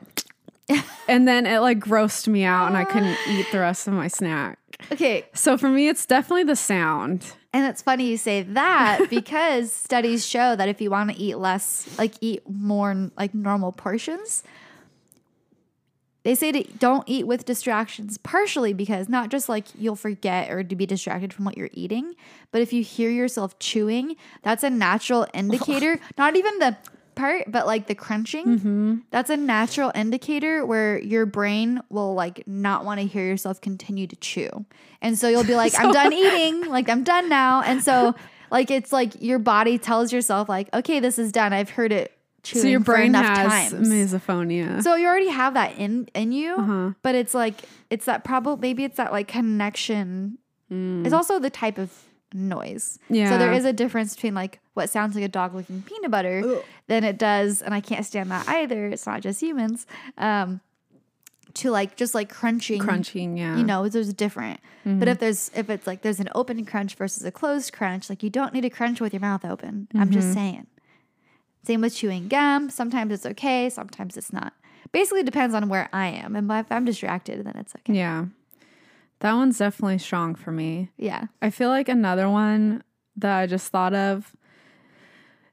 [1.07, 4.07] and then it like grossed me out and I couldn't eat the rest of my
[4.07, 4.59] snack.
[4.91, 7.33] Okay, So for me, it's definitely the sound.
[7.53, 11.37] And it's funny you say that because studies show that if you want to eat
[11.37, 14.43] less, like eat more like normal portions,
[16.25, 20.63] they say to don't eat with distractions, partially because not just like you'll forget or
[20.63, 22.15] to be distracted from what you're eating,
[22.51, 25.99] but if you hear yourself chewing, that's a natural indicator.
[26.17, 26.75] not even the
[27.13, 28.45] part, but like the crunching.
[28.45, 28.95] Mm-hmm.
[29.11, 34.07] That's a natural indicator where your brain will like not want to hear yourself continue
[34.07, 34.65] to chew.
[35.03, 37.61] And so you'll be like, I'm done eating, like I'm done now.
[37.61, 38.15] And so
[38.49, 41.53] like it's like your body tells yourself like, okay, this is done.
[41.53, 42.14] I've heard it
[42.45, 43.89] chewing So your for brain enough has times.
[43.89, 44.81] misophonia.
[44.81, 46.91] So you already have that in in you, Uh-huh.
[47.01, 47.55] but it's like
[47.89, 50.37] it's that probably maybe it's that like connection.
[50.69, 51.91] It's also the type of
[52.33, 52.97] noise.
[53.09, 53.29] Yeah.
[53.29, 53.53] So there Mm.
[53.53, 53.57] Yeah.
[53.59, 57.17] is a difference between like what sounds like a dog licking peanut butter than it
[57.17, 58.87] does, and I can't stand that either.
[58.87, 59.85] It's not just humans.
[60.17, 60.61] Um,
[61.53, 63.55] to like just like crunching, Crunching, yeah.
[63.55, 64.59] You know, there's different.
[64.83, 68.21] But if there's if it's like there's an open crunch versus a closed crunch, like
[68.23, 69.87] you don't need to crunch with your mouth open.
[69.95, 70.67] I'm just saying.
[71.65, 72.69] Same with chewing gum.
[72.69, 74.53] Sometimes it's okay, sometimes it's not.
[74.91, 76.35] Basically depends on where I am.
[76.35, 77.93] And if I'm distracted, then it's okay.
[77.97, 78.25] Yeah.
[79.19, 80.89] That one's definitely strong for me.
[80.97, 81.25] Yeah.
[81.41, 82.83] I feel like another one
[83.17, 84.35] that I just thought of,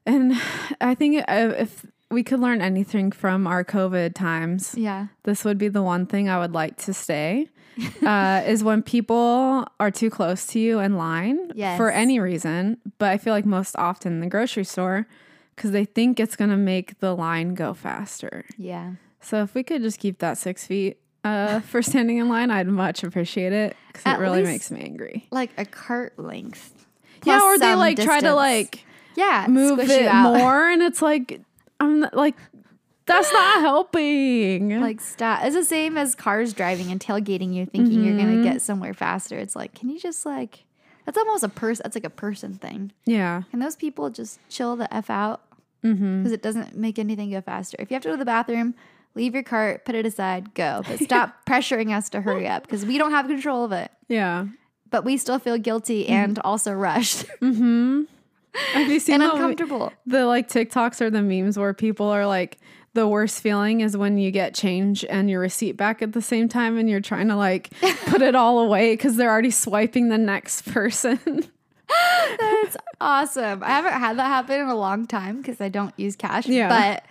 [0.05, 0.33] and
[0.81, 5.07] I think uh, if we could learn anything from our COVID times, Yeah.
[5.23, 7.47] this would be the one thing I would like to stay.
[8.05, 13.09] uh, is when people are too close to you in line for any reason, but
[13.09, 15.07] I feel like most often in the grocery store
[15.55, 18.45] because they think it's gonna make the line go faster.
[18.57, 18.93] Yeah.
[19.21, 22.67] So if we could just keep that six feet uh, for standing in line, I'd
[22.67, 25.27] much appreciate it because it really makes me angry.
[25.31, 26.85] Like a cart length.
[27.23, 28.85] yeah, or they like try to like
[29.15, 31.39] yeah move it more, and it's like
[31.79, 32.35] I'm not, like
[33.05, 34.79] that's not helping.
[34.81, 35.43] Like stop.
[35.45, 38.31] It's the same as cars driving and tailgating you, thinking you're Mm-hmm.
[38.31, 39.37] gonna get somewhere faster.
[39.37, 40.62] It's like, can you just like?
[41.05, 41.83] That's almost a person.
[41.83, 42.91] That's like a person thing.
[43.05, 45.41] yeah, Can those people just chill the f out?
[45.83, 46.19] Mm-hmm.
[46.19, 47.75] Because it doesn't make anything go faster.
[47.79, 48.73] If you have to go to the bathroom,
[49.15, 50.81] leave your cart, put it aside, go.
[50.87, 53.91] But stop pressuring us to hurry up because we don't have control of it.
[54.07, 54.47] Yeah.
[54.89, 58.03] But we still feel guilty and also rushed Mm-hmm.
[58.73, 59.91] Have you seen and the, uncomfortable.
[60.05, 62.59] the like TikToks or the memes where people are like,
[62.93, 66.47] the worst feeling is when you get change and your receipt back at the same
[66.47, 67.71] time and you're trying to like
[68.05, 71.19] put it all away because they're already swiping the next person.
[72.39, 73.63] That's awesome.
[73.63, 76.47] I haven't had that happen in a long time because I don't use cash.
[76.47, 76.69] Yeah.
[76.69, 77.03] But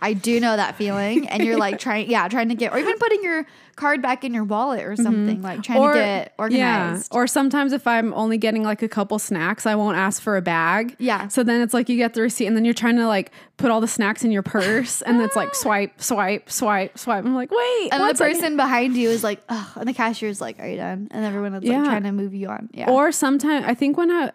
[0.00, 1.28] I do know that feeling.
[1.28, 3.46] And you're like trying, yeah, trying to get, or even putting your
[3.76, 5.02] card back in your wallet or mm-hmm.
[5.02, 7.08] something, like trying to get organized.
[7.12, 7.18] Yeah.
[7.18, 10.42] Or sometimes if I'm only getting like a couple snacks, I won't ask for a
[10.42, 10.96] bag.
[10.98, 11.28] Yeah.
[11.28, 13.70] So then it's like you get the receipt and then you're trying to like put
[13.70, 17.24] all the snacks in your purse and it's like swipe, swipe, swipe, swipe.
[17.24, 17.88] I'm like, wait.
[17.92, 18.34] And the second.
[18.34, 21.08] person behind you is like, oh, and the cashier's like, are you done?
[21.10, 21.84] And everyone is like Yeah.
[21.84, 22.70] trying to move you on.
[22.72, 22.90] Yeah.
[22.90, 24.32] Or sometimes I think when I,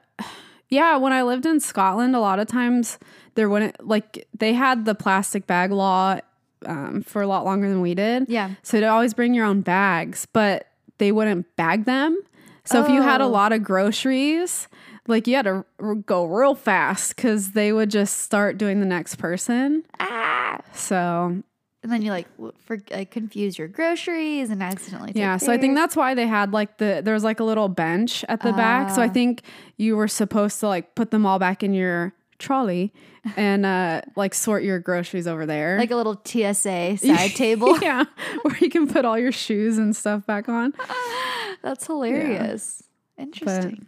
[0.74, 2.98] yeah, when I lived in Scotland, a lot of times
[3.36, 6.20] there wouldn't like they had the plastic bag law
[6.66, 8.26] um, for a lot longer than we did.
[8.28, 8.52] Yeah.
[8.64, 10.68] So to always bring your own bags, but
[10.98, 12.20] they wouldn't bag them.
[12.66, 13.30] So if you had a Oh.
[13.30, 14.70] lot of groceries,
[15.08, 18.86] like you had to r- go real fast because they would just start doing the
[18.86, 19.84] next person.
[20.00, 20.60] ah.
[20.74, 21.44] So
[21.84, 22.28] And then you like,
[22.66, 26.26] for, like confuse your groceries and accidentally take Yeah, so I think that's why they
[26.28, 28.90] had like the there was like a little bench at the back.
[28.90, 29.10] So I Ah.
[29.10, 29.42] think
[29.78, 32.92] you were supposed to like put them all back in your trolley
[33.38, 35.78] and uh like sort your groceries over there.
[35.78, 37.78] like a little TSA side table.
[37.82, 38.06] yeah,
[38.44, 40.74] where you can put all your shoes and stuff back on.
[41.62, 42.84] That's hilarious.
[43.18, 43.86] Interesting.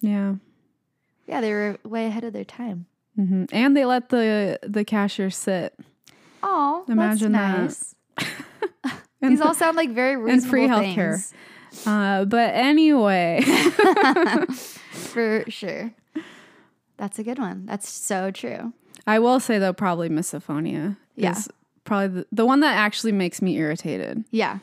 [0.00, 0.34] Yeah.
[1.26, 2.86] yeah, they were way ahead of their time.
[3.16, 5.74] hmm And they let the the cashier sit.
[6.42, 7.56] Oh, Imagine that.
[7.60, 8.28] that's nice.
[9.20, 11.12] And, These all sound like very reasonable free healthcare.
[11.12, 11.34] things.
[11.86, 13.42] uh, but anyway,
[14.92, 15.92] For sure.
[16.96, 17.66] That's a good one.
[17.66, 18.72] That's so true.
[19.06, 21.32] I will say though, probably misophonia Yeah.
[21.32, 21.48] is
[21.84, 24.24] probably the, the one that actually makes me irritated.
[24.30, 24.58] Yeah.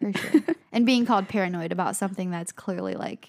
[0.00, 0.40] For sure.
[0.72, 3.28] and being called paranoid about something that's clearly like,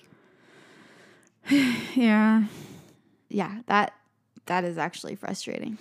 [1.96, 2.44] Yeah.
[3.30, 3.94] yeah, that
[4.48, 5.78] that is actually frustrating.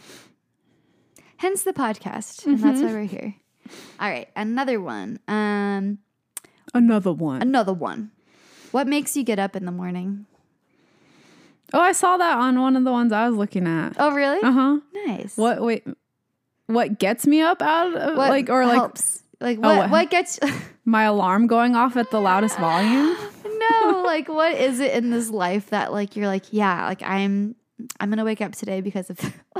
[1.40, 2.44] Hence the podcast.
[2.46, 3.34] And that's why we're here.
[3.98, 5.18] All right, another one.
[5.26, 5.98] Um
[6.74, 7.40] Another one.
[7.42, 8.10] another one.
[8.72, 10.26] What makes you get up in the morning?
[11.72, 13.94] Oh, I saw that on one of the ones I was looking at.
[13.98, 14.40] Oh, really?
[14.42, 14.80] Uh huh.
[15.06, 15.36] Nice.
[15.36, 15.62] What?
[15.62, 15.84] Wait.
[16.66, 19.22] What gets me up out of What like or like helps?
[19.40, 19.76] Like what?
[19.78, 20.38] what- what gets?
[20.84, 23.16] my alarm going off at the loudest volume?
[23.70, 27.56] no, like what is it in this life that like you're like yeah, like I'm
[27.98, 29.18] I'm gonna wake up today because of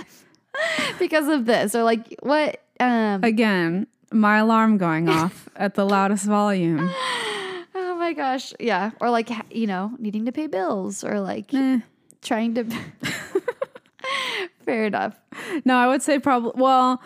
[0.98, 2.62] because of this or like what?
[2.78, 3.22] Um.
[3.24, 6.90] Again, my alarm going off at the loudest volume.
[7.74, 8.90] oh my gosh, yeah.
[9.00, 11.80] Or like you know needing to pay bills or like Eh.
[12.22, 12.64] trying to.
[14.64, 15.18] Fair enough.
[15.64, 16.52] No, I would say probably.
[16.54, 17.02] Well,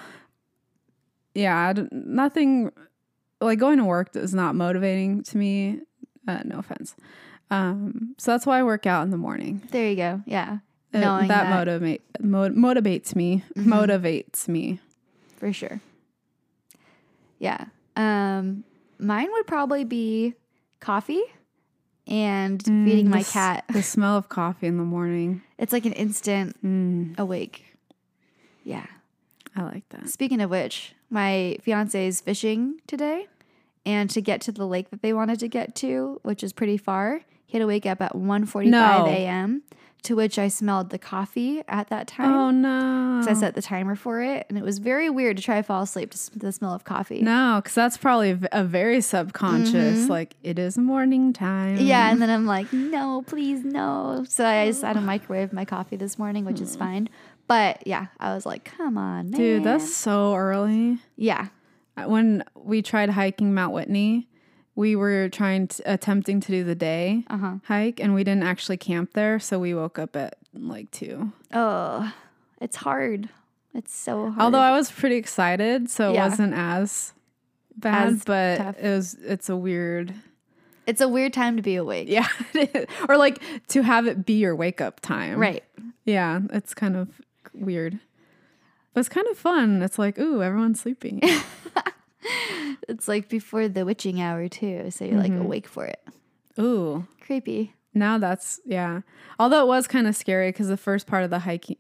[1.34, 2.70] yeah, nothing
[3.40, 5.80] like going to work is not motivating to me.
[6.26, 6.94] Uh, no offense.
[7.50, 9.62] Um, so that's why I work out in the morning.
[9.70, 10.22] There you go.
[10.26, 10.58] Yeah.
[11.00, 13.42] That, that- motivate mo- motivates me.
[13.56, 14.80] Motivates me.
[15.36, 15.80] for sure.
[17.38, 17.66] Yeah.
[17.96, 18.64] Um,
[18.98, 20.34] mine would probably be
[20.80, 21.22] coffee
[22.06, 23.64] and feeding my Mm, The s- cat.
[23.72, 25.42] The smell of coffee in the morning.
[25.58, 27.64] It's like an instant Mm, awake.
[28.64, 28.86] Yeah.
[29.56, 30.08] I like that.
[30.08, 33.28] Speaking of which, my fiance is fishing today,
[33.86, 36.76] and to get to the lake that they wanted to get to, which is pretty
[36.76, 39.06] far, he had to wake up at 1.45 No.
[39.06, 39.62] a.m.,
[40.04, 42.32] to which I smelled the coffee at that time.
[42.32, 43.18] Oh no!
[43.20, 45.62] 'cause I set the timer for it, and it was very weird to try to
[45.62, 47.20] fall asleep to the smell of coffee.
[47.22, 50.08] No, because that's probably a very subconscious.
[50.08, 51.76] Like it is morning time.
[51.76, 51.86] Mm-hmm.
[51.86, 54.24] Yeah, and then I'm like, no, please, no.
[54.28, 57.08] So I just had to microwave my coffee this morning, which is fine.
[57.46, 59.38] But yeah, I was like, come on, man.
[59.40, 60.98] dude, that's so early.
[61.16, 61.48] yeah,
[62.06, 64.28] When we tried hiking Mount Whitney,
[64.76, 67.54] we were trying to, attempting to do the day uh huh.
[67.64, 71.32] hike, and we didn't actually camp there, so we woke up at like two.
[71.52, 72.12] Oh,
[72.60, 73.28] it's hard.
[73.74, 74.40] It's so hard.
[74.40, 76.28] Although I was pretty excited, so it Yeah.
[76.28, 77.12] wasn't as
[77.76, 78.76] bad, As but tough.
[78.78, 79.14] it was.
[79.24, 80.14] It's a weird.
[80.86, 82.08] it's a weird time to be awake.
[82.08, 82.28] Yeah,
[83.08, 85.38] or like to have it be your wake up time.
[85.38, 85.64] Right.
[86.04, 87.08] Yeah, it's kind of
[87.52, 87.98] weird.
[88.92, 89.82] But it's kind of fun.
[89.82, 91.20] It's like, ooh, everyone's sleeping.
[92.88, 96.00] It's like before the witching hour too, so you're like awake for it.
[96.58, 97.06] ooh.
[97.20, 97.74] Creepy.
[97.94, 99.00] Now that's yeah.
[99.38, 101.76] Although it was kind of scary because the first part of the hiking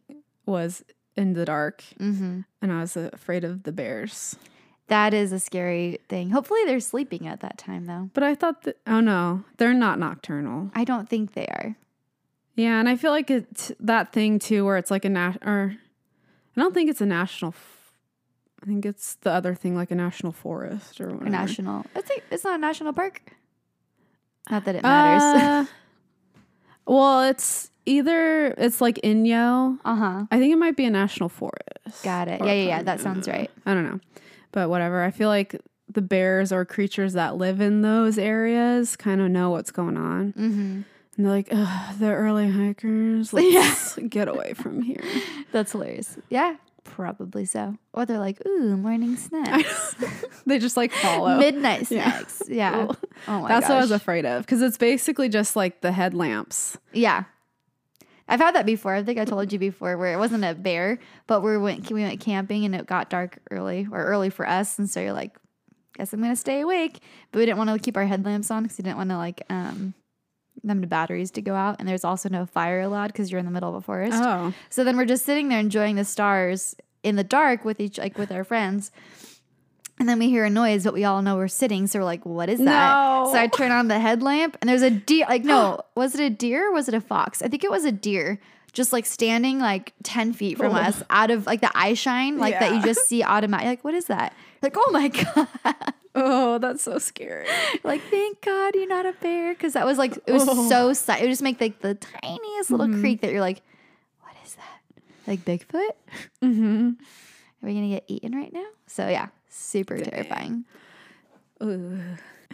[0.46, 0.82] was
[1.16, 2.40] in the dark, Mm-hmm.
[2.62, 4.36] and I was afraid of the bears.
[4.88, 6.30] That is a scary thing.
[6.30, 8.10] Hopefully they're sleeping at that time though.
[8.14, 10.70] But I thought that oh no, they're not nocturnal.
[10.74, 11.76] I don't think they are.
[12.56, 15.76] Yeah, and I feel like it's that thing too, where it's like a nat or
[16.56, 17.54] I don't think it's a national.
[18.64, 21.28] I think it's the other thing, like a national forest or whatever.
[21.28, 21.84] national.
[21.94, 23.20] It's like, it's not a national park.
[24.50, 25.22] Not that it matters.
[25.42, 25.64] Uh,
[26.86, 29.78] well, it's either it's like Inyo.
[29.84, 30.26] Uh huh.
[30.30, 32.02] I think it might be a national forest.
[32.02, 32.40] Got it.
[32.40, 32.82] Yeah, yeah, yeah.
[32.82, 33.50] That sounds right.
[33.66, 34.00] I don't know,
[34.52, 35.02] but whatever.
[35.02, 35.60] I feel like
[35.92, 40.32] the bears or creatures that live in those areas kind of know what's going on,
[40.32, 40.38] Mm-hmm.
[40.38, 40.84] and
[41.18, 45.02] they're like, Ugh, "The early hikers, let's get away from here."
[45.52, 46.16] That's hilarious.
[46.30, 47.76] Yeah, probably so.
[47.92, 49.96] Or they're like, ooh, morning snacks,
[50.46, 51.38] they just like follow.
[51.38, 52.42] midnight snacks.
[52.48, 52.86] Yeah.
[52.88, 52.98] Ugh.
[53.28, 56.78] Oh my That's what I was afraid of because it's basically just like the headlamps.
[56.92, 57.24] Yeah.
[58.26, 58.94] I've had that before.
[58.94, 62.02] I think I told you before where it wasn't a bear, but we went we
[62.02, 65.36] went camping and it got dark early or early for us, and so you're like,
[65.96, 67.00] guess I'm gonna stay awake.
[67.32, 69.42] But we didn't want to keep our headlamps on because we didn't want to like
[69.50, 69.92] um
[70.68, 73.44] them to batteries to go out, and there's also no fire allowed because you're in
[73.44, 74.18] the middle of a forest.
[74.22, 77.98] Oh, So then we're just sitting there enjoying the stars in the dark with each
[77.98, 78.90] like with our friends.
[80.00, 81.86] And then we hear a noise, but we all know we're sitting.
[81.86, 82.64] So we're like, what is that?
[82.64, 83.30] No.
[83.32, 85.24] So I turn on the headlamp and there's a deer.
[85.28, 87.42] Like, no, was it a deer or was it a fox?
[87.42, 88.40] I think it was a deer
[88.72, 90.78] just like standing like 10 feet from Oh.
[90.78, 93.66] us out of like the eye shine, like that you just see automatic.
[93.68, 94.34] Like, what is that?
[94.62, 95.46] Like, oh my God.
[96.14, 97.46] Oh, that's so scary.
[97.82, 99.54] like, thank God you're not a bear.
[99.54, 100.68] Cause that was like, it was Oh.
[100.94, 103.00] so, it would just make like the tiniest little Mm-hmm.
[103.00, 103.62] creak that you're like,
[104.22, 104.80] what is that?
[105.26, 105.90] Like Bigfoot?
[106.42, 106.90] Mm-hmm.
[107.62, 108.66] Are we gonna get eaten right now?
[108.86, 110.64] So yeah, super terrifying.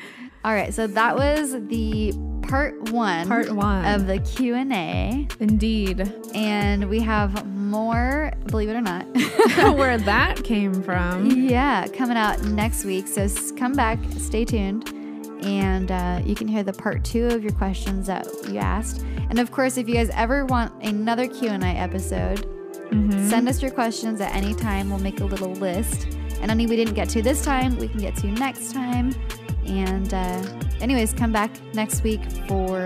[0.45, 2.15] All right, so that was the
[2.49, 3.85] part one, Part one.
[3.85, 6.11] of the Q and A, Indeed.
[6.35, 8.33] and we have more.
[8.47, 9.05] Believe it or not,
[9.77, 11.31] Where that came from.
[11.31, 13.07] yeah, coming out next week.
[13.07, 14.89] So come back, stay tuned,
[15.45, 19.03] and uh, you can hear the part two of your questions that you asked.
[19.29, 22.47] And of course, if you guys ever want another Q and A episode,
[22.91, 24.91] Send us your questions at any time.
[24.91, 26.07] We'll make a little list.
[26.41, 29.15] And any we didn't get to this time, we can get to next time.
[29.71, 30.43] And uh,
[30.81, 32.85] anyways, come back next week for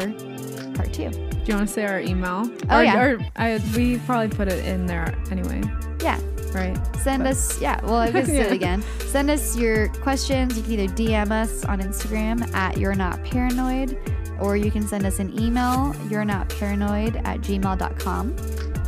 [0.74, 1.08] part two.
[1.10, 2.50] Do you want to say our email?
[2.70, 3.02] Oh, or, yeah.
[3.02, 5.62] Or I, we probably put it in there anyway,
[6.02, 6.18] Yeah,
[6.54, 6.78] right?
[6.98, 7.60] send But- us.
[7.60, 8.54] Yeah, well, I guess do it Yeah.
[8.54, 8.84] again.
[9.06, 10.56] Send us your questions.
[10.56, 13.98] You can either DM us on Instagram at You're Not Paranoid,
[14.40, 18.36] or you can send us an email, You're Not Paranoid at gmail.com.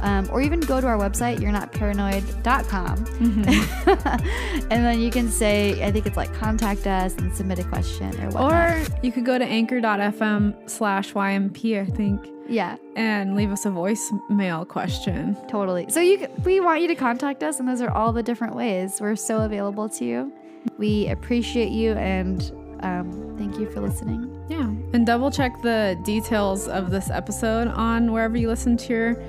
[0.06, 2.96] Um, or even go to our website, you're not paranoid.com.
[3.06, 4.68] Mm-hmm.
[4.70, 8.14] and then you can say, I think it's like contact us and submit a question
[8.20, 8.52] or whatnot.
[8.52, 13.70] Or you could go to anchor.fm slash YNP, I think, yeah, and leave us a
[13.70, 15.36] voicemail question.
[15.48, 15.90] totally.
[15.90, 19.00] So you, we want you to contact us, and those are all the different ways.
[19.00, 20.32] We're so available to you.
[20.78, 22.40] We appreciate you, and
[22.80, 24.32] um, thank you for listening.
[24.48, 24.68] Yeah.
[24.92, 29.22] And double check the details of this episode on wherever you listen to your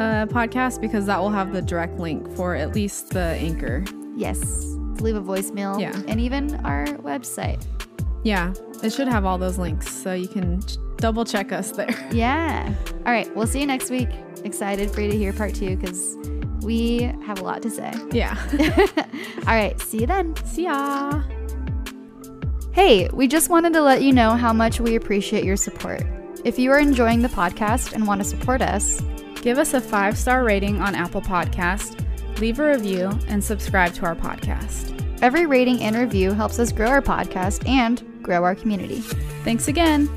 [0.00, 3.84] uh, podcast because that will have the direct link for at least the anchor.
[4.16, 4.38] Yes,
[5.00, 5.80] leave a voicemail.
[5.80, 5.92] Yeah.
[6.08, 7.64] and even our website.
[8.24, 8.52] Yeah.
[8.82, 10.60] It should have all those links so you can
[10.96, 11.88] double check us there.
[12.12, 12.72] Yeah.
[13.06, 14.08] All right, we'll see you next week.
[14.44, 16.16] Excited for you to hear part two because
[16.62, 17.92] we have a lot to say.
[18.12, 18.36] Yeah.
[19.46, 20.34] All right, see you then.
[20.46, 21.22] See ya.
[22.72, 26.02] Hey, we just wanted to let you know how much we appreciate your support.
[26.44, 29.02] If you are enjoying the podcast and want to support us,
[29.40, 31.98] Give us a five star rating on Apple Podcast,
[32.40, 34.96] leave a review, and subscribe to our podcast.
[35.22, 39.00] every rating and review helps us grow our podcast and grow our community.
[39.44, 40.08] Thanks again.